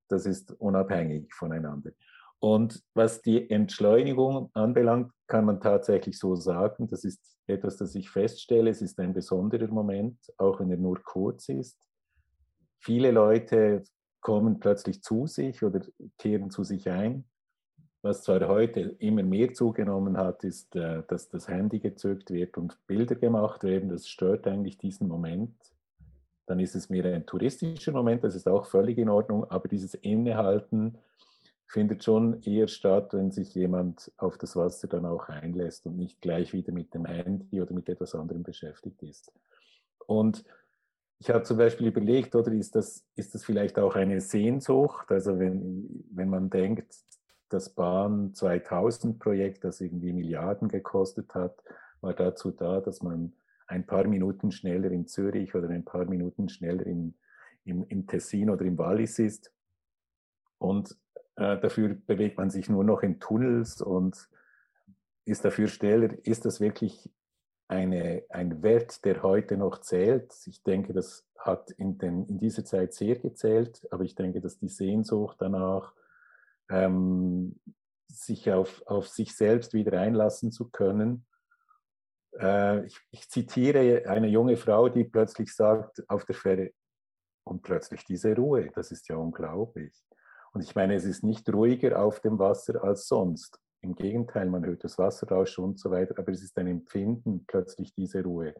Das 0.09 0.27
ist 0.27 0.53
unabhängig 0.53 1.33
voneinander. 1.35 1.93
Und 2.39 2.83
was 2.95 3.23
die 3.23 3.49
Entschleunigung 3.49 4.51
anbelangt, 4.53 5.13
kann 5.27 5.45
man 5.45 5.61
tatsächlich 5.61 6.19
so 6.19 6.35
sagen, 6.37 6.87
das 6.89 7.05
ist 7.05 7.21
etwas, 7.47 7.77
das 7.77 7.95
ich 7.95 8.11
feststelle, 8.11 8.71
es 8.71 8.83
ist 8.83 8.99
ein 8.99 9.15
besonderer 9.15 9.69
Moment, 9.69 10.19
auch 10.37 10.61
wenn 10.61 10.71
er 10.71 10.77
nur 10.77 11.01
kurz 11.03 11.49
ist 11.49 11.87
viele 12.87 13.11
Leute 13.11 13.83
kommen 14.27 14.59
plötzlich 14.59 15.05
zu 15.05 15.29
sich 15.29 15.63
oder 15.63 15.83
kehren 16.19 16.51
zu 16.51 16.65
sich 16.65 16.91
ein. 16.91 17.27
Was 18.03 18.25
zwar 18.25 18.49
heute 18.49 18.81
immer 18.99 19.23
mehr 19.23 19.55
zugenommen 19.55 20.17
hat, 20.17 20.43
ist, 20.43 20.75
äh, 20.75 21.05
dass 21.07 21.29
das 21.29 21.47
Handy 21.47 21.79
gezückt 21.79 22.33
wird 22.33 22.59
und 22.59 22.77
Bilder 22.89 23.15
gemacht 23.15 23.63
werden. 23.63 23.89
Das 23.89 24.09
stört 24.09 24.49
eigentlich 24.49 24.79
diesen 24.79 25.07
Moment. 25.07 25.55
Dann 26.47 26.59
ist 26.59 26.75
es 26.75 26.91
mehr 26.91 27.05
ein 27.05 27.25
touristischer 27.25 27.93
Moment, 27.93 28.25
das 28.25 28.35
ist 28.35 28.49
auch 28.49 28.67
völlig 28.67 28.99
in 28.99 29.11
Ordnung, 29.11 29.49
aber 29.49 29.69
dieses 29.69 29.95
Innehalten 29.95 30.99
findet 31.69 32.03
schon 32.03 32.43
eher 32.43 32.67
statt, 32.67 33.15
wenn 33.15 33.31
sich 33.31 33.55
jemand 33.55 34.11
auf 34.17 34.39
das 34.39 34.57
Wasser 34.57 34.89
dann 34.89 35.07
auch 35.07 35.29
einlässt 35.29 35.87
und 35.87 35.97
nicht 35.97 36.21
gleich 36.21 36.53
wieder 36.53 36.73
mit 36.73 36.95
dem 36.95 37.05
Handy 37.05 37.61
oder 37.61 37.75
mit 37.75 37.89
etwas 37.89 38.17
anderem 38.17 38.43
beschäftigt 38.43 39.05
ist. 39.05 39.33
Und 40.09 40.45
ich 41.19 41.31
habe 41.31 41.45
zum 41.45 41.57
Beispiel 41.57 41.89
überlegt, 41.89 42.35
oder 42.35 42.53
ist 42.53 42.75
das, 42.75 43.05
ist 43.15 43.35
das 43.35 43.45
vielleicht 43.45 43.79
auch 43.79 43.95
eine 43.95 44.21
Sehnsucht? 44.21 45.11
Also 45.11 45.39
wenn, 45.39 46.05
wenn 46.13 46.29
man 46.29 46.51
denkt, 46.51 46.95
das 47.49 47.71
Bahn 47.71 48.35
2000 48.35 49.19
Projekt, 49.19 49.65
das 49.65 49.81
irgendwie 49.81 50.13
Milliarden 50.13 50.69
gekostet 50.69 51.35
hat, 51.35 51.63
war 52.01 52.13
dazu 52.13 52.51
da, 52.51 52.81
dass 52.81 53.03
man 53.03 53.33
ein 53.67 53.87
paar 53.87 54.07
Minuten 54.07 54.53
schneller 54.53 54.91
in 54.91 55.07
Zürich 55.07 55.55
oder 55.55 55.69
ein 55.71 55.85
paar 55.85 56.05
Minuten 56.05 56.49
schneller 56.49 56.87
in, 56.87 57.15
im, 57.65 57.85
im 57.89 58.07
Tessin 58.07 58.51
oder 58.51 58.65
im 58.65 58.79
Wallis 58.79 59.19
ist. 59.19 59.53
Und 60.59 60.97
äh, 61.37 61.59
dafür 61.59 61.97
bewegt 62.07 62.37
man 62.37 62.51
sich 62.51 62.69
nur 62.69 62.85
noch 62.85 63.03
in 63.03 63.21
Tunnels 63.21 63.81
und 63.81 64.29
ist 65.25 65.45
dafür 65.45 65.69
schneller. 65.69 66.15
Ist 66.25 66.45
das 66.45 66.61
wirklich 66.61 67.11
eine, 67.69 68.25
ein 68.29 68.63
Wert, 68.63 69.05
der 69.05 69.23
heute 69.23 69.57
noch 69.57 69.81
zählt. 69.81 70.33
Ich 70.47 70.63
denke, 70.63 70.93
das 70.93 71.27
hat 71.39 71.71
in, 71.73 71.99
den, 71.99 72.27
in 72.27 72.39
dieser 72.39 72.65
Zeit 72.65 72.95
sehr 72.95 73.17
gezählt, 73.17 73.87
aber 73.91 74.05
ich 74.05 74.15
denke, 74.15 74.41
dass 74.41 74.59
die 74.59 74.69
Sehnsucht 74.69 75.37
danach, 75.41 75.93
ähm, 76.69 77.59
sich 78.09 78.51
auf, 78.51 78.83
auf 78.87 79.09
sich 79.09 79.37
selbst 79.37 79.75
wieder 79.75 80.01
einlassen 80.01 80.51
zu 80.51 80.71
können. 80.71 81.27
Äh, 82.39 82.87
ich, 82.87 82.99
ich 83.11 83.29
zitiere 83.29 84.09
eine 84.09 84.29
junge 84.29 84.57
Frau, 84.57 84.89
die 84.89 85.05
plötzlich 85.05 85.55
sagt 85.55 86.09
auf 86.09 86.25
der 86.25 86.35
Fähre, 86.35 86.73
und 87.45 87.63
plötzlich 87.63 88.05
diese 88.05 88.35
Ruhe, 88.35 88.71
das 88.75 88.91
ist 88.91 89.09
ja 89.09 89.17
unglaublich. 89.17 89.95
Und 90.53 90.63
ich 90.63 90.75
meine, 90.75 90.95
es 90.95 91.05
ist 91.05 91.23
nicht 91.23 91.49
ruhiger 91.53 92.03
auf 92.03 92.21
dem 92.21 92.39
Wasser 92.39 92.83
als 92.83 93.07
sonst. 93.07 93.61
Im 93.87 93.95
Gegenteil, 93.95 94.51
man 94.51 94.67
hört 94.67 94.83
das 94.83 94.99
Wasserrauschen 94.99 95.63
und 95.63 95.79
so 95.79 95.93
weiter, 95.93 96.19
aber 96.19 96.33
es 96.33 96.43
ist 96.43 96.59
ein 96.59 96.67
Empfinden, 96.67 97.45
plötzlich 97.47 97.95
diese 97.95 98.21
Ruhe. 98.25 98.53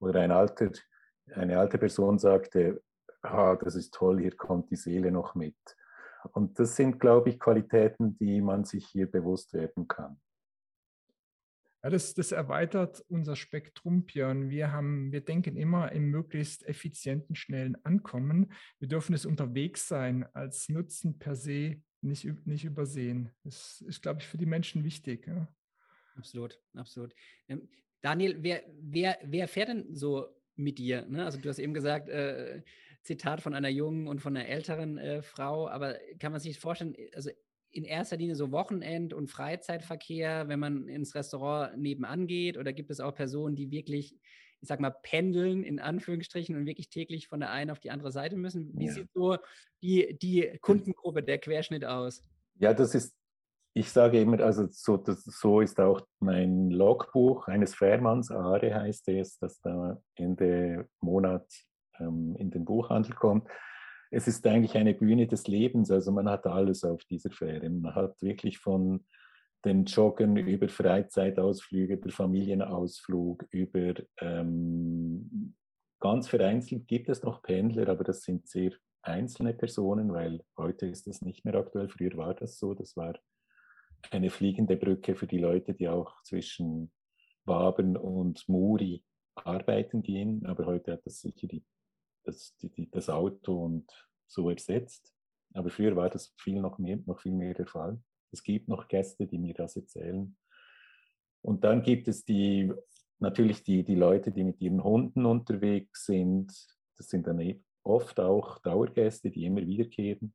Oder 0.00 0.22
ein 0.22 0.32
alter, 0.32 0.72
eine 1.34 1.56
alte 1.56 1.78
Person 1.78 2.18
sagte, 2.18 2.82
ah, 3.22 3.54
das 3.54 3.76
ist 3.76 3.94
toll, 3.94 4.20
hier 4.20 4.36
kommt 4.36 4.72
die 4.72 4.76
Seele 4.76 5.12
noch 5.12 5.36
mit. 5.36 5.54
Und 6.32 6.58
das 6.58 6.74
sind, 6.74 6.98
glaube 6.98 7.30
ich, 7.30 7.38
Qualitäten, 7.38 8.18
die 8.18 8.40
man 8.40 8.64
sich 8.64 8.84
hier 8.88 9.08
bewusst 9.08 9.54
werden 9.54 9.86
kann. 9.86 10.20
Ja, 11.84 11.90
das, 11.90 12.14
das 12.14 12.32
erweitert 12.32 13.04
unser 13.08 13.36
Spektrum, 13.36 14.04
Björn. 14.04 14.50
Wir, 14.50 14.72
haben, 14.72 15.12
wir 15.12 15.20
denken 15.20 15.56
immer 15.56 15.92
im 15.92 16.10
möglichst 16.10 16.66
effizienten, 16.66 17.36
schnellen 17.36 17.76
Ankommen. 17.84 18.52
Wir 18.80 18.88
dürfen 18.88 19.14
es 19.14 19.26
unterwegs 19.26 19.86
sein 19.86 20.26
als 20.32 20.68
Nutzen 20.68 21.20
per 21.20 21.36
se 21.36 21.80
nicht, 22.02 22.46
nicht 22.46 22.64
übersehen. 22.64 23.30
Das 23.44 23.80
ist, 23.82 24.02
glaube 24.02 24.20
ich, 24.20 24.26
für 24.26 24.38
die 24.38 24.46
Menschen 24.46 24.84
wichtig. 24.84 25.26
Ja. 25.26 25.48
Absolut, 26.16 26.60
absolut. 26.74 27.14
Ähm, 27.48 27.68
Daniel, 28.00 28.42
wer, 28.42 28.62
wer, 28.80 29.18
wer 29.24 29.48
fährt 29.48 29.68
denn 29.68 29.94
so 29.94 30.26
mit 30.56 30.78
dir? 30.78 31.06
Ne? 31.06 31.24
Also 31.24 31.38
du 31.38 31.48
hast 31.48 31.58
eben 31.58 31.74
gesagt, 31.74 32.08
äh, 32.08 32.62
Zitat 33.02 33.40
von 33.40 33.54
einer 33.54 33.68
jungen 33.68 34.06
und 34.06 34.20
von 34.20 34.36
einer 34.36 34.48
älteren 34.48 34.98
äh, 34.98 35.22
Frau, 35.22 35.68
aber 35.68 35.98
kann 36.18 36.32
man 36.32 36.40
sich 36.40 36.58
vorstellen, 36.58 36.94
also 37.14 37.30
in 37.70 37.84
erster 37.84 38.16
Linie 38.16 38.36
so 38.36 38.52
Wochenend- 38.52 39.14
und 39.14 39.28
Freizeitverkehr, 39.28 40.48
wenn 40.48 40.60
man 40.60 40.88
ins 40.88 41.14
Restaurant 41.14 41.78
nebenan 41.78 42.26
geht? 42.26 42.58
Oder 42.58 42.72
gibt 42.72 42.90
es 42.90 43.00
auch 43.00 43.14
Personen, 43.14 43.56
die 43.56 43.70
wirklich 43.70 44.14
ich 44.62 44.68
sag 44.68 44.78
mal, 44.78 44.94
pendeln 45.02 45.64
in 45.64 45.80
Anführungsstrichen 45.80 46.56
und 46.56 46.66
wirklich 46.66 46.88
täglich 46.88 47.26
von 47.26 47.40
der 47.40 47.50
einen 47.50 47.70
auf 47.70 47.80
die 47.80 47.90
andere 47.90 48.12
Seite 48.12 48.36
müssen. 48.36 48.70
Wie 48.78 48.86
ja. 48.86 48.92
sieht 48.92 49.12
so 49.12 49.36
die, 49.82 50.16
die 50.22 50.56
Kundengruppe, 50.60 51.22
der 51.22 51.38
Querschnitt 51.38 51.84
aus? 51.84 52.22
Ja, 52.60 52.72
das 52.72 52.94
ist, 52.94 53.12
ich 53.74 53.90
sage 53.90 54.20
immer, 54.20 54.38
also 54.40 54.68
so, 54.70 54.96
das, 54.96 55.24
so 55.24 55.60
ist 55.60 55.80
auch 55.80 56.06
mein 56.20 56.70
Logbuch 56.70 57.48
eines 57.48 57.74
Fährmanns, 57.74 58.30
Aare 58.30 58.72
heißt 58.72 59.08
es, 59.08 59.36
das 59.38 59.60
da 59.60 60.00
Ende 60.14 60.88
Monat 61.00 61.46
ähm, 61.98 62.36
in 62.38 62.52
den 62.52 62.64
Buchhandel 62.64 63.16
kommt. 63.16 63.48
Es 64.12 64.28
ist 64.28 64.46
eigentlich 64.46 64.76
eine 64.76 64.94
Bühne 64.94 65.26
des 65.26 65.48
Lebens, 65.48 65.90
also 65.90 66.12
man 66.12 66.28
hat 66.28 66.46
alles 66.46 66.84
auf 66.84 67.02
dieser 67.04 67.32
Fähre. 67.32 67.68
Man 67.68 67.96
hat 67.96 68.22
wirklich 68.22 68.58
von 68.58 69.04
den 69.64 69.84
Joggen, 69.84 70.36
über 70.36 70.68
Freizeitausflüge, 70.68 71.94
über 71.94 72.10
Familienausflug, 72.10 73.46
über 73.50 73.94
ähm, 74.20 75.54
ganz 76.00 76.28
vereinzelt 76.28 76.88
gibt 76.88 77.08
es 77.08 77.22
noch 77.22 77.42
Pendler, 77.42 77.88
aber 77.88 78.04
das 78.04 78.22
sind 78.22 78.48
sehr 78.48 78.72
einzelne 79.02 79.54
Personen, 79.54 80.12
weil 80.12 80.44
heute 80.56 80.86
ist 80.86 81.06
das 81.06 81.22
nicht 81.22 81.44
mehr 81.44 81.54
aktuell. 81.54 81.88
Früher 81.88 82.16
war 82.16 82.34
das 82.34 82.58
so. 82.58 82.74
Das 82.74 82.96
war 82.96 83.14
eine 84.10 84.30
fliegende 84.30 84.76
Brücke 84.76 85.14
für 85.14 85.26
die 85.26 85.38
Leute, 85.38 85.74
die 85.74 85.88
auch 85.88 86.22
zwischen 86.22 86.92
Waben 87.44 87.96
und 87.96 88.48
Muri 88.48 89.04
arbeiten 89.34 90.02
gehen. 90.02 90.46
Aber 90.46 90.66
heute 90.66 90.92
hat 90.92 91.06
das 91.06 91.20
sicher 91.20 91.46
die, 91.46 91.64
das, 92.24 92.56
die, 92.58 92.90
das 92.90 93.08
Auto 93.08 93.64
und 93.64 93.90
so 94.26 94.50
ersetzt. 94.50 95.12
Aber 95.54 95.70
früher 95.70 95.96
war 95.96 96.10
das 96.10 96.34
viel 96.38 96.60
noch, 96.60 96.78
mehr, 96.78 96.98
noch 97.06 97.20
viel 97.20 97.32
mehr 97.32 97.54
der 97.54 97.66
Fall. 97.66 98.00
Es 98.32 98.42
gibt 98.42 98.68
noch 98.68 98.88
Gäste, 98.88 99.26
die 99.26 99.38
mir 99.38 99.54
das 99.54 99.76
erzählen. 99.76 100.36
Und 101.42 101.64
dann 101.64 101.82
gibt 101.82 102.08
es 102.08 102.24
die, 102.24 102.72
natürlich 103.18 103.62
die, 103.62 103.84
die 103.84 103.94
Leute, 103.94 104.32
die 104.32 104.44
mit 104.44 104.60
ihren 104.60 104.82
Hunden 104.82 105.26
unterwegs 105.26 106.06
sind. 106.06 106.48
Das 106.96 107.08
sind 107.08 107.26
dann 107.26 107.40
e-, 107.40 107.62
oft 107.82 108.18
auch 108.20 108.58
Dauergäste, 108.58 109.30
die 109.30 109.44
immer 109.44 109.60
wiederkehren. 109.60 110.34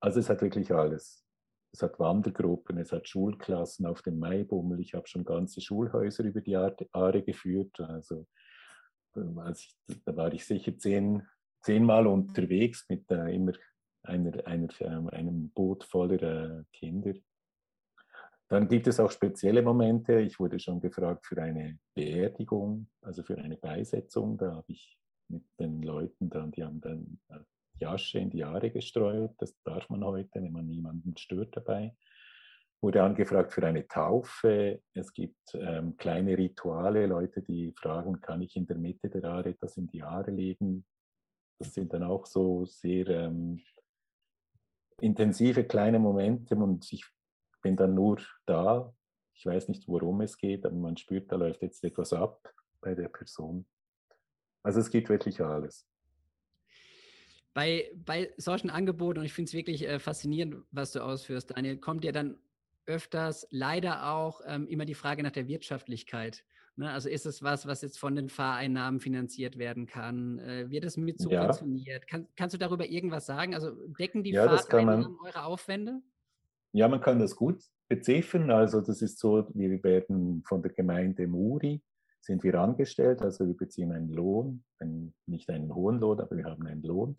Also 0.00 0.20
es 0.20 0.28
hat 0.30 0.42
wirklich 0.42 0.72
alles. 0.72 1.24
Es 1.72 1.82
hat 1.82 1.98
Wandergruppen, 2.00 2.78
es 2.78 2.90
hat 2.90 3.08
Schulklassen 3.08 3.86
auf 3.86 4.02
dem 4.02 4.18
Maibummel. 4.18 4.80
Ich 4.80 4.94
habe 4.94 5.06
schon 5.06 5.24
ganze 5.24 5.60
Schulhäuser 5.60 6.24
über 6.24 6.40
die 6.40 6.56
Aare 6.56 7.22
geführt. 7.22 7.78
Also 7.80 8.26
als 9.36 9.60
ich, 9.60 10.02
da 10.04 10.16
war 10.16 10.32
ich 10.32 10.44
sicher 10.44 10.76
zehn, 10.76 11.26
zehnmal 11.62 12.06
unterwegs 12.06 12.86
mit 12.88 13.10
äh, 13.10 13.34
immer 13.34 13.52
einer, 14.10 14.46
einer, 14.46 14.68
einem 15.12 15.50
Boot 15.50 15.84
voller 15.84 16.60
äh, 16.60 16.64
Kinder. 16.72 17.14
Dann 18.48 18.68
gibt 18.68 18.88
es 18.88 18.98
auch 18.98 19.12
spezielle 19.12 19.62
Momente. 19.62 20.20
Ich 20.20 20.40
wurde 20.40 20.58
schon 20.58 20.80
gefragt 20.80 21.24
für 21.24 21.40
eine 21.40 21.78
Beerdigung, 21.94 22.88
also 23.00 23.22
für 23.22 23.38
eine 23.38 23.56
Beisetzung. 23.56 24.36
Da 24.36 24.56
habe 24.56 24.72
ich 24.72 24.98
mit 25.28 25.44
den 25.60 25.82
Leuten 25.82 26.28
dann, 26.28 26.50
die 26.50 26.64
haben 26.64 26.80
dann 26.80 27.20
äh, 27.28 27.38
die 27.80 27.86
Asche 27.86 28.18
in 28.18 28.30
die 28.30 28.44
Haare 28.44 28.70
gestreut. 28.70 29.32
Das 29.38 29.56
darf 29.62 29.88
man 29.88 30.04
heute, 30.04 30.42
wenn 30.42 30.52
man 30.52 30.66
niemanden 30.66 31.16
stört 31.16 31.56
dabei. 31.56 31.94
Wurde 32.82 33.02
angefragt 33.02 33.52
für 33.52 33.64
eine 33.64 33.86
Taufe. 33.86 34.82
Es 34.94 35.12
gibt 35.12 35.54
ähm, 35.54 35.96
kleine 35.96 36.36
Rituale, 36.36 37.06
Leute, 37.06 37.42
die 37.42 37.72
fragen, 37.76 38.20
kann 38.20 38.42
ich 38.42 38.56
in 38.56 38.66
der 38.66 38.78
Mitte 38.78 39.08
der 39.10 39.22
Haare 39.22 39.50
etwas 39.50 39.76
in 39.76 39.86
die 39.86 40.02
Haare 40.02 40.30
legen? 40.30 40.84
Das 41.60 41.74
sind 41.74 41.92
dann 41.92 42.02
auch 42.02 42.26
so 42.26 42.64
sehr 42.64 43.06
ähm, 43.08 43.62
intensive 45.02 45.64
kleine 45.64 45.98
Momente 45.98 46.54
und 46.56 46.92
ich 46.92 47.04
bin 47.62 47.76
dann 47.76 47.94
nur 47.94 48.18
da. 48.46 48.92
Ich 49.34 49.46
weiß 49.46 49.68
nicht, 49.68 49.88
worum 49.88 50.20
es 50.20 50.36
geht, 50.36 50.66
aber 50.66 50.76
man 50.76 50.96
spürt, 50.96 51.30
da 51.32 51.36
läuft 51.36 51.62
jetzt 51.62 51.82
etwas 51.84 52.12
ab 52.12 52.52
bei 52.80 52.94
der 52.94 53.08
Person. 53.08 53.66
Also 54.62 54.80
es 54.80 54.90
geht 54.90 55.08
wirklich 55.08 55.40
alles. 55.40 55.86
Bei, 57.54 57.90
bei 57.94 58.32
solchen 58.36 58.70
Angeboten, 58.70 59.20
und 59.20 59.24
ich 59.24 59.32
finde 59.32 59.48
es 59.48 59.54
wirklich 59.54 59.86
äh, 59.86 59.98
faszinierend, 59.98 60.64
was 60.70 60.92
du 60.92 61.00
ausführst, 61.00 61.50
Daniel, 61.50 61.78
kommt 61.78 62.04
ja 62.04 62.12
dann 62.12 62.38
öfters 62.86 63.46
leider 63.50 64.12
auch 64.12 64.40
ähm, 64.46 64.66
immer 64.68 64.84
die 64.84 64.94
Frage 64.94 65.22
nach 65.22 65.32
der 65.32 65.48
Wirtschaftlichkeit. 65.48 66.44
Ne? 66.76 66.90
Also 66.90 67.08
ist 67.08 67.26
es 67.26 67.42
was, 67.42 67.66
was 67.66 67.82
jetzt 67.82 67.98
von 67.98 68.14
den 68.14 68.28
Fahreinnahmen 68.28 69.00
finanziert 69.00 69.58
werden 69.58 69.86
kann? 69.86 70.38
Äh, 70.38 70.70
wird 70.70 70.84
es 70.84 70.96
mit 70.96 71.20
subventioniert? 71.20 72.02
Ja. 72.02 72.06
Kann, 72.08 72.28
kannst 72.36 72.54
du 72.54 72.58
darüber 72.58 72.86
irgendwas 72.86 73.26
sagen? 73.26 73.54
Also 73.54 73.72
decken 73.98 74.22
die 74.22 74.30
ja, 74.30 74.48
Fahreinnahmen 74.48 75.16
eure 75.24 75.44
Aufwände? 75.44 76.00
Ja, 76.72 76.88
man 76.88 77.00
kann 77.00 77.18
das 77.18 77.34
gut 77.34 77.62
beziffern. 77.88 78.50
Also 78.50 78.80
das 78.80 79.02
ist 79.02 79.18
so, 79.18 79.48
wir 79.54 79.82
werden 79.82 80.42
von 80.46 80.62
der 80.62 80.72
Gemeinde 80.72 81.26
Muri 81.26 81.82
sind 82.20 82.42
wir 82.44 82.54
angestellt, 82.56 83.22
also 83.22 83.46
wir 83.46 83.56
beziehen 83.56 83.92
einen 83.92 84.10
Lohn, 84.10 84.62
einen, 84.78 85.14
nicht 85.26 85.48
einen 85.48 85.74
hohen 85.74 85.98
Lohn, 85.98 86.20
aber 86.20 86.36
wir 86.36 86.44
haben 86.44 86.66
einen 86.66 86.82
Lohn. 86.82 87.16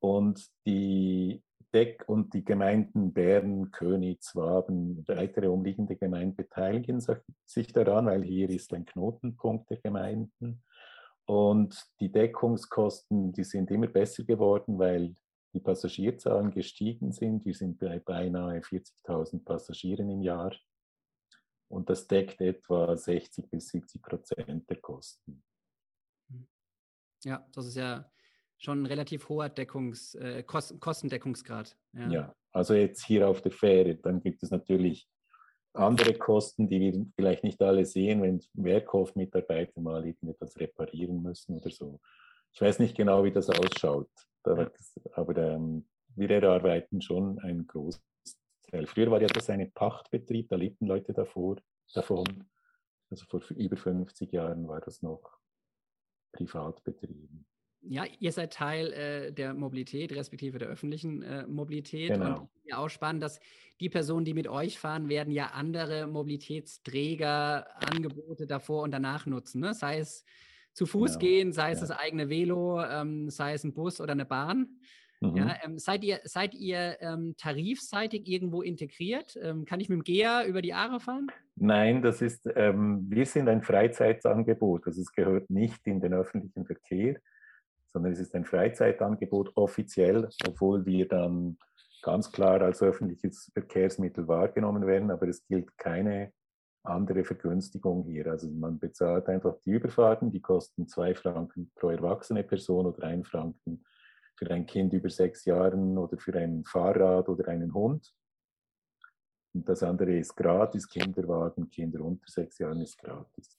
Und 0.00 0.48
die 0.66 1.42
Deck 1.74 2.04
und 2.06 2.32
die 2.32 2.44
Gemeinden 2.44 3.12
Bern, 3.12 3.72
Königs, 3.72 4.36
Waben 4.36 4.98
und 4.98 5.08
weitere 5.08 5.48
umliegende 5.48 5.96
Gemeinden 5.96 6.36
beteiligen 6.36 7.04
sich 7.44 7.72
daran, 7.72 8.06
weil 8.06 8.22
hier 8.22 8.48
ist 8.48 8.72
ein 8.72 8.86
Knotenpunkt 8.86 9.70
der 9.70 9.78
Gemeinden. 9.78 10.62
Und 11.26 11.84
die 12.00 12.12
Deckungskosten, 12.12 13.32
die 13.32 13.44
sind 13.44 13.70
immer 13.70 13.88
besser 13.88 14.22
geworden, 14.22 14.78
weil 14.78 15.14
die 15.52 15.60
Passagierzahlen 15.60 16.50
gestiegen 16.50 17.12
sind. 17.12 17.44
Wir 17.44 17.54
sind 17.54 17.78
bei 17.78 17.98
beinahe 17.98 18.60
40.000 18.60 19.44
Passagieren 19.44 20.10
im 20.10 20.22
Jahr. 20.22 20.54
Und 21.68 21.90
das 21.90 22.06
deckt 22.06 22.40
etwa 22.40 22.96
60 22.96 23.50
bis 23.50 23.68
70 23.68 24.02
Prozent 24.02 24.70
der 24.70 24.80
Kosten. 24.80 25.42
Ja, 27.24 27.44
das 27.52 27.66
ist 27.66 27.76
ja 27.76 28.08
schon 28.64 28.82
ein 28.82 28.86
relativ 28.86 29.28
hoher 29.28 29.48
Deckungs, 29.48 30.14
äh, 30.14 30.42
Kost, 30.42 30.80
Kostendeckungsgrad. 30.80 31.76
Ja. 31.92 32.08
ja. 32.08 32.34
also 32.52 32.74
jetzt 32.74 33.04
hier 33.04 33.28
auf 33.28 33.42
der 33.42 33.52
Fähre, 33.52 33.94
dann 33.96 34.22
gibt 34.22 34.42
es 34.42 34.50
natürlich 34.50 35.08
andere 35.74 36.14
Kosten, 36.14 36.68
die 36.68 36.80
wir 36.80 37.06
vielleicht 37.16 37.44
nicht 37.44 37.60
alle 37.60 37.84
sehen, 37.84 38.22
wenn 38.22 38.42
Werkhofmitarbeiter 38.54 39.80
mal 39.80 40.06
irgendetwas 40.06 40.58
reparieren 40.58 41.22
müssen 41.22 41.56
oder 41.56 41.70
so. 41.70 42.00
Ich 42.52 42.60
weiß 42.60 42.78
nicht 42.78 42.96
genau, 42.96 43.24
wie 43.24 43.32
das 43.32 43.50
ausschaut, 43.50 44.10
aber 44.44 45.36
ähm, 45.36 45.86
wir 46.14 46.30
erarbeiten 46.30 47.02
schon 47.02 47.40
einen 47.40 47.66
Großteil. 47.66 48.86
Früher 48.86 49.10
war 49.10 49.20
ja 49.20 49.26
das 49.26 49.50
ein 49.50 49.72
Pachtbetrieb, 49.72 50.48
da 50.48 50.56
lebten 50.56 50.86
Leute 50.86 51.12
davor, 51.12 51.56
davon. 51.92 52.48
Also 53.10 53.26
vor 53.26 53.42
über 53.50 53.76
50 53.76 54.32
Jahren 54.32 54.68
war 54.68 54.80
das 54.80 55.02
noch 55.02 55.38
privat 56.32 56.82
betrieben 56.84 57.46
ja, 57.88 58.04
ihr 58.18 58.32
seid 58.32 58.52
Teil 58.52 58.92
äh, 58.92 59.32
der 59.32 59.54
Mobilität, 59.54 60.12
respektive 60.12 60.58
der 60.58 60.68
öffentlichen 60.68 61.22
äh, 61.22 61.46
Mobilität. 61.46 62.12
Genau. 62.12 62.40
Und 62.40 62.48
ja 62.64 62.78
auch 62.78 62.88
spannend, 62.88 63.22
dass 63.22 63.40
die 63.80 63.88
Personen, 63.88 64.24
die 64.24 64.34
mit 64.34 64.48
euch 64.48 64.78
fahren, 64.78 65.08
werden 65.08 65.32
ja 65.32 65.48
andere 65.48 66.06
Mobilitätsträger, 66.06 67.66
Angebote 67.90 68.46
davor 68.46 68.82
und 68.82 68.92
danach 68.92 69.26
nutzen. 69.26 69.60
Ne? 69.60 69.74
Sei 69.74 69.98
es 69.98 70.24
zu 70.72 70.86
Fuß 70.86 71.18
genau. 71.18 71.20
gehen, 71.20 71.52
sei 71.52 71.72
es 71.72 71.80
ja. 71.80 71.86
das 71.88 71.98
eigene 71.98 72.28
Velo, 72.28 72.82
ähm, 72.82 73.30
sei 73.30 73.54
es 73.54 73.64
ein 73.64 73.74
Bus 73.74 74.00
oder 74.00 74.12
eine 74.12 74.24
Bahn. 74.24 74.78
Mhm. 75.20 75.36
Ja, 75.36 75.56
ähm, 75.64 75.78
seid 75.78 76.04
ihr, 76.04 76.20
seid 76.24 76.54
ihr 76.54 76.96
ähm, 77.00 77.34
tarifseitig 77.36 78.28
irgendwo 78.28 78.62
integriert? 78.62 79.38
Ähm, 79.40 79.64
kann 79.64 79.80
ich 79.80 79.88
mit 79.88 79.98
dem 79.98 80.04
GEA 80.04 80.44
über 80.44 80.62
die 80.62 80.74
Aare 80.74 81.00
fahren? 81.00 81.28
Nein, 81.56 82.02
das 82.02 82.20
ist, 82.20 82.48
ähm, 82.56 83.06
wir 83.08 83.26
sind 83.26 83.48
ein 83.48 83.62
Freizeitangebot. 83.62 84.86
Also 84.86 85.00
es 85.00 85.12
gehört 85.12 85.50
nicht 85.50 85.86
in 85.86 86.00
den 86.00 86.12
öffentlichen 86.12 86.66
Verkehr 86.66 87.16
sondern 87.94 88.12
es 88.12 88.18
ist 88.18 88.34
ein 88.34 88.44
Freizeitangebot 88.44 89.56
offiziell, 89.56 90.28
obwohl 90.46 90.84
wir 90.84 91.06
dann 91.06 91.56
ganz 92.02 92.30
klar 92.32 92.60
als 92.60 92.82
öffentliches 92.82 93.50
Verkehrsmittel 93.54 94.26
wahrgenommen 94.26 94.86
werden, 94.86 95.12
aber 95.12 95.28
es 95.28 95.46
gilt 95.46 95.78
keine 95.78 96.32
andere 96.82 97.24
Vergünstigung 97.24 98.04
hier. 98.04 98.26
Also 98.26 98.50
man 98.50 98.78
bezahlt 98.80 99.28
einfach 99.28 99.58
die 99.64 99.70
Überfahrten, 99.70 100.30
die 100.30 100.42
kosten 100.42 100.88
zwei 100.88 101.14
Franken 101.14 101.70
pro 101.76 101.88
erwachsene 101.88 102.42
Person 102.42 102.86
oder 102.86 103.04
ein 103.04 103.24
Franken 103.24 103.84
für 104.36 104.50
ein 104.50 104.66
Kind 104.66 104.92
über 104.92 105.08
sechs 105.08 105.44
Jahren 105.44 105.96
oder 105.96 106.18
für 106.18 106.34
ein 106.34 106.64
Fahrrad 106.64 107.28
oder 107.28 107.48
einen 107.48 107.72
Hund. 107.72 108.12
Und 109.54 109.68
das 109.68 109.84
andere 109.84 110.18
ist 110.18 110.34
gratis, 110.34 110.88
Kinderwagen, 110.88 111.70
Kinder 111.70 112.00
unter 112.00 112.28
sechs 112.28 112.58
Jahren 112.58 112.80
ist 112.80 112.98
gratis. 112.98 113.56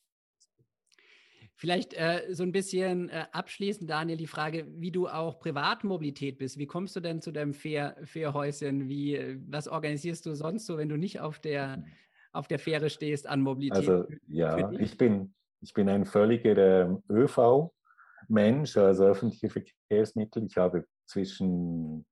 Vielleicht 1.58 1.94
äh, 1.94 2.24
so 2.32 2.44
ein 2.44 2.52
bisschen 2.52 3.10
äh, 3.10 3.26
abschließend, 3.32 3.90
Daniel, 3.90 4.18
die 4.18 4.28
Frage, 4.28 4.68
wie 4.76 4.92
du 4.92 5.08
auch 5.08 5.40
Privatmobilität 5.40 6.38
bist. 6.38 6.58
Wie 6.58 6.66
kommst 6.66 6.96
du 6.98 7.00
denn 7.00 7.22
zu 7.22 7.32
deinem 7.32 7.54
Fähr 7.54 7.96
Fährhäuschen? 8.04 8.90
Wie, 8.90 9.40
was 9.48 9.70
organisierst 9.70 10.26
du 10.26 10.36
sonst 10.36 10.66
so, 10.66 10.78
wenn 10.78 10.90
du 10.90 10.98
nicht 10.98 11.22
auf 11.22 11.40
der, 11.40 11.86
auf 12.34 12.50
der 12.50 12.60
Fähre 12.60 12.90
stehst 12.90 13.26
an 13.26 13.40
Mobilität? 13.42 13.90
Also 13.90 14.06
ja, 14.28 14.70
ich 14.72 14.98
bin, 14.98 15.34
ich 15.62 15.74
bin 15.74 15.88
ein 15.88 16.06
völliger 16.06 16.58
ähm, 16.58 17.04
ÖV-Mensch, 17.10 18.76
also 18.76 19.06
öffentliche 19.06 19.50
Verkehrsmittel. 19.50 20.46
Ich 20.46 20.58
habe 20.58 20.86
zwischen 21.06 22.06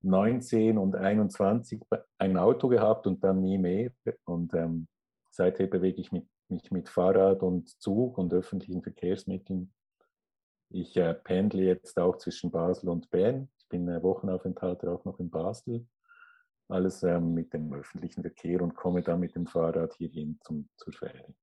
19 0.00 0.78
und 0.78 0.96
21 0.96 1.82
ein 2.16 2.36
Auto 2.38 2.68
gehabt 2.68 3.06
und 3.06 3.22
dann 3.22 3.42
nie 3.42 3.58
mehr. 3.58 3.90
Und 4.24 4.54
ähm, 4.54 4.88
seither 5.30 5.66
bewege 5.66 6.00
ich 6.00 6.12
mich 6.12 6.24
mich 6.50 6.70
mit 6.70 6.88
Fahrrad 6.88 7.42
und 7.42 7.68
Zug 7.80 8.18
und 8.18 8.32
öffentlichen 8.32 8.82
Verkehrsmitteln. 8.82 9.72
Ich 10.70 10.96
äh, 10.96 11.14
pendle 11.14 11.62
jetzt 11.62 11.98
auch 11.98 12.16
zwischen 12.16 12.50
Basel 12.50 12.88
und 12.88 13.10
Bern. 13.10 13.48
Ich 13.58 13.68
bin 13.68 13.88
äh, 13.88 14.02
Wochenaufenthalter 14.02 14.92
auch 14.92 15.04
noch 15.04 15.20
in 15.20 15.30
Basel. 15.30 15.86
Alles 16.68 17.02
ähm, 17.04 17.34
mit 17.34 17.52
dem 17.52 17.72
öffentlichen 17.72 18.22
Verkehr 18.22 18.60
und 18.62 18.74
komme 18.74 19.02
dann 19.02 19.20
mit 19.20 19.36
dem 19.36 19.46
Fahrrad 19.46 19.94
hierhin 19.94 20.38
zum, 20.42 20.68
zur 20.76 20.92
Fähre. 20.92 21.34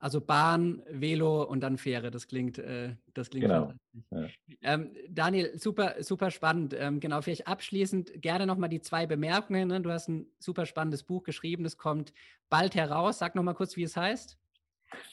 Also 0.00 0.20
Bahn, 0.20 0.82
Velo 0.88 1.42
und 1.42 1.60
dann 1.60 1.76
Fähre. 1.76 2.10
Das 2.10 2.28
klingt, 2.28 2.58
äh, 2.58 2.94
das 3.14 3.30
klingt 3.30 3.46
genau. 3.46 3.72
Ja. 4.10 4.28
Ähm, 4.62 4.94
Daniel, 5.08 5.58
super, 5.58 5.96
super 6.00 6.30
spannend. 6.30 6.74
Ähm, 6.78 7.00
genau, 7.00 7.20
vielleicht 7.20 7.48
abschließend 7.48 8.22
gerne 8.22 8.46
nochmal 8.46 8.68
die 8.68 8.80
zwei 8.80 9.06
Bemerkungen. 9.06 9.68
Ne? 9.68 9.80
Du 9.80 9.90
hast 9.90 10.08
ein 10.08 10.26
super 10.38 10.66
spannendes 10.66 11.02
Buch 11.02 11.24
geschrieben. 11.24 11.64
Das 11.64 11.76
kommt 11.76 12.12
bald 12.48 12.76
heraus. 12.76 13.18
Sag 13.18 13.34
nochmal 13.34 13.54
kurz, 13.54 13.76
wie 13.76 13.82
es 13.82 13.96
heißt. 13.96 14.38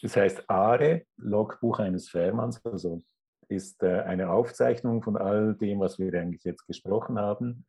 Es 0.04 0.16
heißt 0.16 0.50
Are, 0.50 1.02
Logbuch 1.18 1.80
eines 1.80 2.08
Fährmanns. 2.10 2.64
Also 2.64 3.02
ist 3.48 3.82
äh, 3.84 4.02
eine 4.02 4.30
Aufzeichnung 4.30 5.02
von 5.02 5.18
all 5.18 5.56
dem, 5.56 5.80
was 5.80 5.98
wir 5.98 6.14
eigentlich 6.14 6.44
jetzt 6.44 6.66
gesprochen 6.68 7.20
haben. 7.20 7.66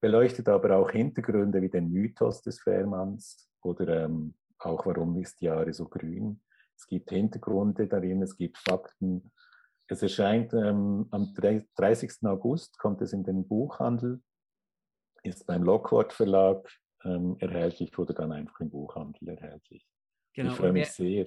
Beleuchtet 0.00 0.48
aber 0.48 0.76
auch 0.76 0.90
Hintergründe 0.90 1.60
wie 1.60 1.68
den 1.68 1.90
Mythos 1.90 2.42
des 2.42 2.60
Fährmanns 2.60 3.50
oder 3.62 4.04
ähm, 4.04 4.34
auch 4.60 4.86
warum 4.86 5.16
ist 5.16 5.40
die 5.40 5.46
Jahre 5.46 5.72
so 5.72 5.88
grün. 5.88 6.40
Es 6.76 6.86
gibt 6.86 7.10
Hintergründe 7.10 7.86
darin, 7.86 8.22
es 8.22 8.36
gibt 8.36 8.58
Fakten. 8.58 9.30
Es 9.86 10.02
erscheint 10.02 10.52
ähm, 10.54 11.06
am 11.10 11.34
30. 11.34 12.24
August, 12.24 12.78
kommt 12.78 13.02
es 13.02 13.12
in 13.12 13.24
den 13.24 13.46
Buchhandel, 13.46 14.22
ist 15.22 15.46
beim 15.46 15.62
Lockwort 15.62 16.12
Verlag 16.12 16.70
ähm, 17.04 17.36
erhältlich 17.40 17.98
oder 17.98 18.14
dann 18.14 18.32
einfach 18.32 18.60
im 18.60 18.70
Buchhandel 18.70 19.28
erhältlich. 19.28 19.86
Genau. 20.34 20.52
Ich 20.52 20.56
freue 20.56 20.72
mich 20.72 20.90
sehr. 20.90 21.26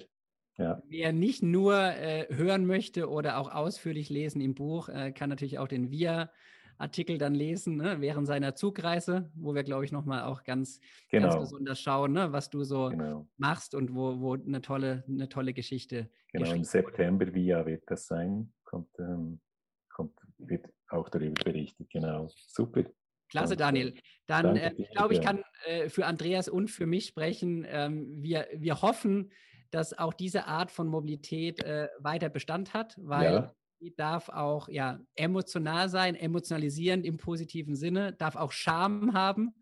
Ja. 0.56 0.80
Wer 0.86 1.12
nicht 1.12 1.42
nur 1.42 1.76
äh, 1.76 2.26
hören 2.30 2.64
möchte 2.64 3.10
oder 3.10 3.38
auch 3.38 3.52
ausführlich 3.52 4.08
lesen 4.08 4.40
im 4.40 4.54
Buch, 4.54 4.88
äh, 4.88 5.12
kann 5.12 5.28
natürlich 5.28 5.58
auch 5.58 5.68
den 5.68 5.90
VIA 5.90 6.30
Artikel 6.78 7.18
dann 7.18 7.34
lesen, 7.34 7.76
ne, 7.76 8.00
während 8.00 8.26
seiner 8.26 8.54
Zugreise, 8.54 9.30
wo 9.34 9.54
wir, 9.54 9.62
glaube 9.62 9.84
ich, 9.84 9.92
nochmal 9.92 10.22
auch 10.22 10.44
ganz, 10.44 10.80
genau. 11.08 11.28
ganz 11.28 11.40
besonders 11.40 11.80
schauen, 11.80 12.12
ne, 12.12 12.32
was 12.32 12.50
du 12.50 12.64
so 12.64 12.88
genau. 12.88 13.28
machst 13.36 13.74
und 13.74 13.94
wo, 13.94 14.20
wo 14.20 14.34
eine 14.34 14.60
tolle, 14.60 15.04
eine 15.08 15.28
tolle 15.28 15.52
Geschichte. 15.52 16.10
Genau, 16.32 16.52
im 16.52 16.64
September, 16.64 17.32
wie 17.34 17.46
ja 17.46 17.64
wird 17.66 17.84
das 17.86 18.06
sein, 18.06 18.52
kommt, 18.64 18.88
ähm, 18.98 19.40
kommt, 19.88 20.18
wird 20.38 20.66
auch 20.88 21.08
darüber 21.08 21.42
berichtet, 21.44 21.88
genau. 21.90 22.28
Super. 22.46 22.84
Klasse, 23.28 23.56
Daniel. 23.56 23.94
Dann, 24.26 24.56
äh, 24.56 24.72
ich 24.76 24.90
glaube, 24.90 25.14
ich 25.14 25.20
kann 25.20 25.42
äh, 25.66 25.88
für 25.88 26.06
Andreas 26.06 26.48
und 26.48 26.70
für 26.70 26.86
mich 26.86 27.06
sprechen. 27.06 27.66
Ähm, 27.68 28.22
wir, 28.22 28.46
wir 28.54 28.82
hoffen, 28.82 29.32
dass 29.70 29.96
auch 29.98 30.14
diese 30.14 30.46
Art 30.46 30.70
von 30.70 30.86
Mobilität 30.86 31.62
äh, 31.64 31.88
weiter 31.98 32.28
Bestand 32.28 32.74
hat, 32.74 32.94
weil 32.98 33.32
ja 33.32 33.54
darf 33.96 34.28
auch 34.28 34.68
ja, 34.68 35.00
emotional 35.14 35.88
sein, 35.88 36.14
emotionalisierend 36.14 37.04
im 37.04 37.16
positiven 37.16 37.76
Sinne, 37.76 38.12
darf 38.12 38.36
auch 38.36 38.52
Charme 38.52 39.12
haben. 39.12 39.54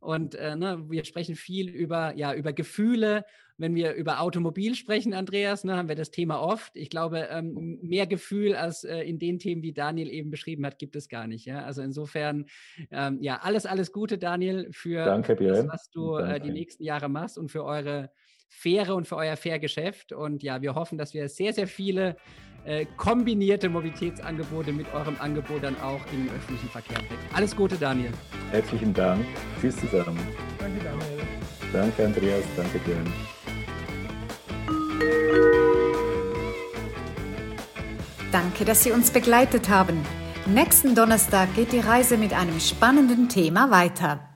Und 0.00 0.34
äh, 0.34 0.56
ne, 0.56 0.84
wir 0.88 1.04
sprechen 1.04 1.34
viel 1.36 1.68
über, 1.68 2.14
ja, 2.16 2.34
über 2.34 2.52
Gefühle. 2.52 3.24
Wenn 3.58 3.74
wir 3.74 3.94
über 3.94 4.20
Automobil 4.20 4.74
sprechen, 4.74 5.14
Andreas, 5.14 5.64
ne, 5.64 5.76
haben 5.76 5.88
wir 5.88 5.94
das 5.94 6.10
Thema 6.10 6.40
oft. 6.42 6.76
Ich 6.76 6.90
glaube, 6.90 7.28
ähm, 7.30 7.78
mehr 7.80 8.06
Gefühl 8.06 8.54
als 8.54 8.84
äh, 8.84 9.00
in 9.02 9.18
den 9.18 9.38
Themen, 9.38 9.62
die 9.62 9.72
Daniel 9.72 10.10
eben 10.10 10.30
beschrieben 10.30 10.66
hat, 10.66 10.78
gibt 10.78 10.94
es 10.94 11.08
gar 11.08 11.26
nicht. 11.26 11.46
Ja? 11.46 11.64
Also 11.64 11.80
insofern, 11.80 12.46
ähm, 12.90 13.18
ja, 13.22 13.38
alles, 13.38 13.64
alles 13.64 13.92
Gute, 13.92 14.18
Daniel, 14.18 14.68
für 14.72 15.04
Danke, 15.04 15.36
das, 15.36 15.66
was 15.68 15.90
du 15.90 16.16
äh, 16.16 16.38
die 16.40 16.50
nächsten 16.50 16.82
Jahre 16.82 17.08
machst 17.08 17.38
und 17.38 17.50
für 17.50 17.64
eure 17.64 18.10
Fähre 18.48 18.94
und 18.94 19.06
für 19.06 19.16
euer 19.16 19.36
Fair-Geschäft. 19.36 20.12
Und 20.12 20.42
ja, 20.42 20.62
wir 20.62 20.74
hoffen, 20.74 20.98
dass 20.98 21.14
wir 21.14 21.28
sehr, 21.28 21.52
sehr 21.52 21.66
viele 21.66 22.16
äh, 22.64 22.86
kombinierte 22.96 23.68
Mobilitätsangebote 23.68 24.72
mit 24.72 24.92
eurem 24.92 25.16
Angebot 25.20 25.62
dann 25.62 25.80
auch 25.80 26.00
im 26.12 26.28
öffentlichen 26.28 26.68
Verkehr 26.68 26.98
bringt. 26.98 27.20
Alles 27.32 27.54
Gute, 27.54 27.76
Daniel. 27.76 28.10
Herzlichen 28.50 28.92
Dank. 28.92 29.24
Tschüss 29.60 29.76
zusammen. 29.76 30.18
Danke, 30.58 30.82
Daniel. 30.82 31.26
Danke, 31.72 32.04
Andreas. 32.04 32.44
Danke, 32.56 32.78
Björn. 32.78 33.12
Danke, 38.32 38.64
dass 38.64 38.82
Sie 38.82 38.92
uns 38.92 39.10
begleitet 39.10 39.68
haben. 39.68 40.04
Nächsten 40.46 40.94
Donnerstag 40.94 41.54
geht 41.54 41.72
die 41.72 41.80
Reise 41.80 42.18
mit 42.18 42.32
einem 42.32 42.60
spannenden 42.60 43.28
Thema 43.28 43.70
weiter. 43.70 44.35